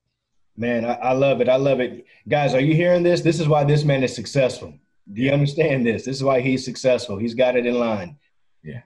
Man, 0.58 0.86
I, 0.86 0.96
I 0.96 1.12
love 1.12 1.40
it. 1.40 1.48
I 1.48 1.58
love 1.58 1.82
it. 1.82 2.06
Guys, 2.28 2.56
are 2.56 2.60
you 2.60 2.74
hearing 2.74 3.04
this? 3.04 3.22
This 3.22 3.40
is 3.40 3.48
why 3.48 3.64
this 3.64 3.84
man 3.84 4.04
is 4.04 4.16
successful. 4.16 4.74
Do 5.14 5.22
you 5.22 5.30
understand 5.30 5.86
this? 5.86 6.04
This 6.04 6.16
is 6.16 6.24
why 6.24 6.42
he's 6.42 6.66
successful. 6.66 7.20
He's 7.20 7.36
got 7.36 7.56
it 7.56 7.68
in 7.68 7.78
line. 7.78 8.18
Yeah. 8.64 8.82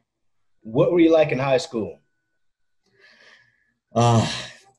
What 0.64 0.92
were 0.92 1.00
you 1.00 1.14
like 1.14 1.32
in 1.32 1.40
high 1.40 1.60
school? 1.60 1.98
Uh, 3.96 4.30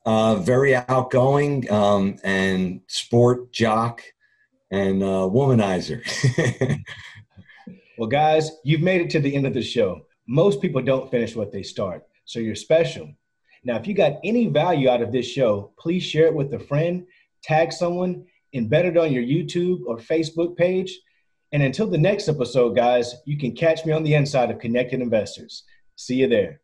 uh, 0.05 0.35
very 0.35 0.75
outgoing 0.75 1.69
um, 1.71 2.17
and 2.23 2.81
sport 2.87 3.51
jock 3.51 4.01
and 4.71 5.03
uh, 5.03 5.27
womanizer. 5.29 6.01
well, 7.97 8.09
guys, 8.09 8.51
you've 8.63 8.81
made 8.81 9.01
it 9.01 9.09
to 9.11 9.19
the 9.19 9.35
end 9.35 9.45
of 9.45 9.53
the 9.53 9.61
show. 9.61 10.01
Most 10.27 10.61
people 10.61 10.81
don't 10.81 11.11
finish 11.11 11.35
what 11.35 11.51
they 11.51 11.63
start, 11.63 12.07
so 12.25 12.39
you're 12.39 12.55
special. 12.55 13.09
Now, 13.63 13.75
if 13.77 13.85
you 13.85 13.93
got 13.93 14.19
any 14.23 14.47
value 14.47 14.89
out 14.89 15.01
of 15.01 15.11
this 15.11 15.27
show, 15.27 15.71
please 15.77 16.03
share 16.03 16.27
it 16.27 16.33
with 16.33 16.53
a 16.53 16.59
friend, 16.59 17.05
tag 17.43 17.71
someone, 17.71 18.25
embed 18.55 18.85
it 18.85 18.97
on 18.97 19.11
your 19.11 19.23
YouTube 19.23 19.81
or 19.85 19.97
Facebook 19.97 20.57
page 20.57 20.97
and 21.51 21.63
until 21.63 21.87
the 21.87 21.97
next 21.97 22.29
episode, 22.29 22.75
guys, 22.75 23.15
you 23.25 23.37
can 23.37 23.51
catch 23.53 23.85
me 23.85 23.91
on 23.91 24.03
the 24.03 24.13
inside 24.13 24.51
of 24.51 24.59
Connected 24.59 25.01
Investors. 25.01 25.63
See 25.97 26.15
you 26.15 26.27
there. 26.27 26.61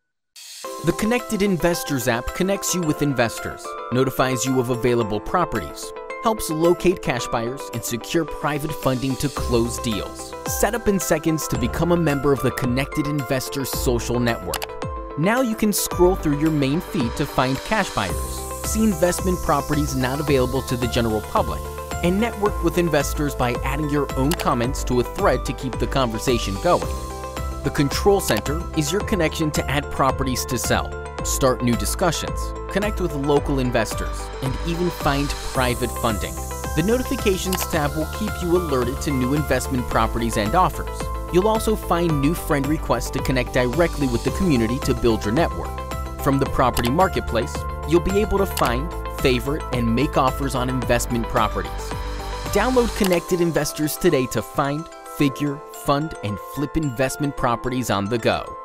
The 0.86 0.94
Connected 0.94 1.42
Investors 1.42 2.08
app 2.08 2.28
connects 2.36 2.74
you 2.74 2.82
with 2.82 3.02
investors, 3.02 3.66
notifies 3.92 4.46
you 4.46 4.60
of 4.60 4.70
available 4.70 5.20
properties, 5.20 5.92
helps 6.24 6.50
locate 6.50 7.02
cash 7.02 7.28
buyers, 7.28 7.70
and 7.74 7.84
secure 7.84 8.26
private 8.26 8.72
funding 8.72 9.16
to 9.18 9.28
close 9.28 9.80
deals. 9.80 10.34
Set 10.60 10.76
up 10.76 10.88
in 10.88 11.00
seconds 11.00 11.48
to 11.48 11.58
become 11.58 11.92
a 11.92 11.98
member 11.98 12.32
of 12.32 12.42
the 12.42 12.52
Connected 12.52 13.08
Investors 13.08 13.70
social 13.70 14.20
network. 14.20 14.66
Now 15.20 15.42
you 15.42 15.56
can 15.56 15.74
scroll 15.74 16.16
through 16.16 16.40
your 16.40 16.52
main 16.52 16.80
feed 16.80 17.12
to 17.18 17.26
find 17.26 17.58
cash 17.66 17.90
buyers, 17.90 18.40
see 18.66 18.84
investment 18.84 19.40
properties 19.40 19.96
not 19.96 20.20
available 20.20 20.62
to 20.64 20.78
the 20.78 20.88
general 20.88 21.22
public 21.22 21.62
and 22.04 22.20
network 22.20 22.64
with 22.64 22.78
investors 22.78 23.34
by 23.34 23.54
adding 23.64 23.90
your 23.90 24.08
own 24.18 24.32
comments 24.32 24.84
to 24.84 25.00
a 25.00 25.04
thread 25.04 25.44
to 25.46 25.54
keep 25.54 25.78
the 25.80 25.88
conversation 25.88 26.56
going. 26.64 27.07
The 27.64 27.72
Control 27.72 28.22
Center 28.22 28.62
is 28.78 28.92
your 28.92 29.02
connection 29.02 29.52
to 29.52 29.70
add 29.70 29.90
properties 29.92 30.46
to 30.46 30.58
sell, 30.58 30.90
start 31.26 31.64
new 31.64 31.76
discussions, 31.76 32.40
connect 32.72 33.02
with 33.02 33.14
local 33.14 33.60
investors, 33.60 34.22
and 34.42 34.56
even 34.66 34.90
find 34.90 35.28
private 35.28 35.92
funding. 36.02 36.34
The 36.76 36.84
Notifications 36.86 37.66
tab 37.68 37.96
will 37.96 38.08
keep 38.18 38.32
you 38.42 38.56
alerted 38.56 39.02
to 39.02 39.12
new 39.12 39.34
investment 39.34 39.90
properties 39.90 40.38
and 40.38 40.56
offers. 40.56 40.98
You'll 41.34 41.48
also 41.48 41.76
find 41.76 42.22
new 42.22 42.34
friend 42.34 42.66
requests 42.68 43.10
to 43.12 43.20
connect 43.20 43.54
directly 43.54 44.08
with 44.08 44.24
the 44.24 44.32
community 44.32 44.80
to 44.80 44.94
build 44.94 45.26
your 45.26 45.34
network. 45.34 45.72
From 46.22 46.40
the 46.40 46.46
property 46.46 46.90
marketplace, 46.90 47.56
you'll 47.90 48.00
be 48.02 48.20
able 48.22 48.38
to 48.38 48.46
find, 48.46 48.90
favorite, 49.20 49.64
and 49.74 49.94
make 49.94 50.16
offers 50.16 50.56
on 50.56 50.70
investment 50.70 51.28
properties. 51.28 51.72
Download 52.54 52.96
Connected 52.98 53.42
Investors 53.42 53.98
today 53.98 54.26
to 54.28 54.42
find, 54.42 54.88
figure, 55.18 55.60
fund, 55.88 56.14
and 56.24 56.38
flip 56.54 56.76
investment 56.76 57.38
properties 57.38 57.90
on 57.90 58.06
the 58.06 58.18
go. 58.18 58.57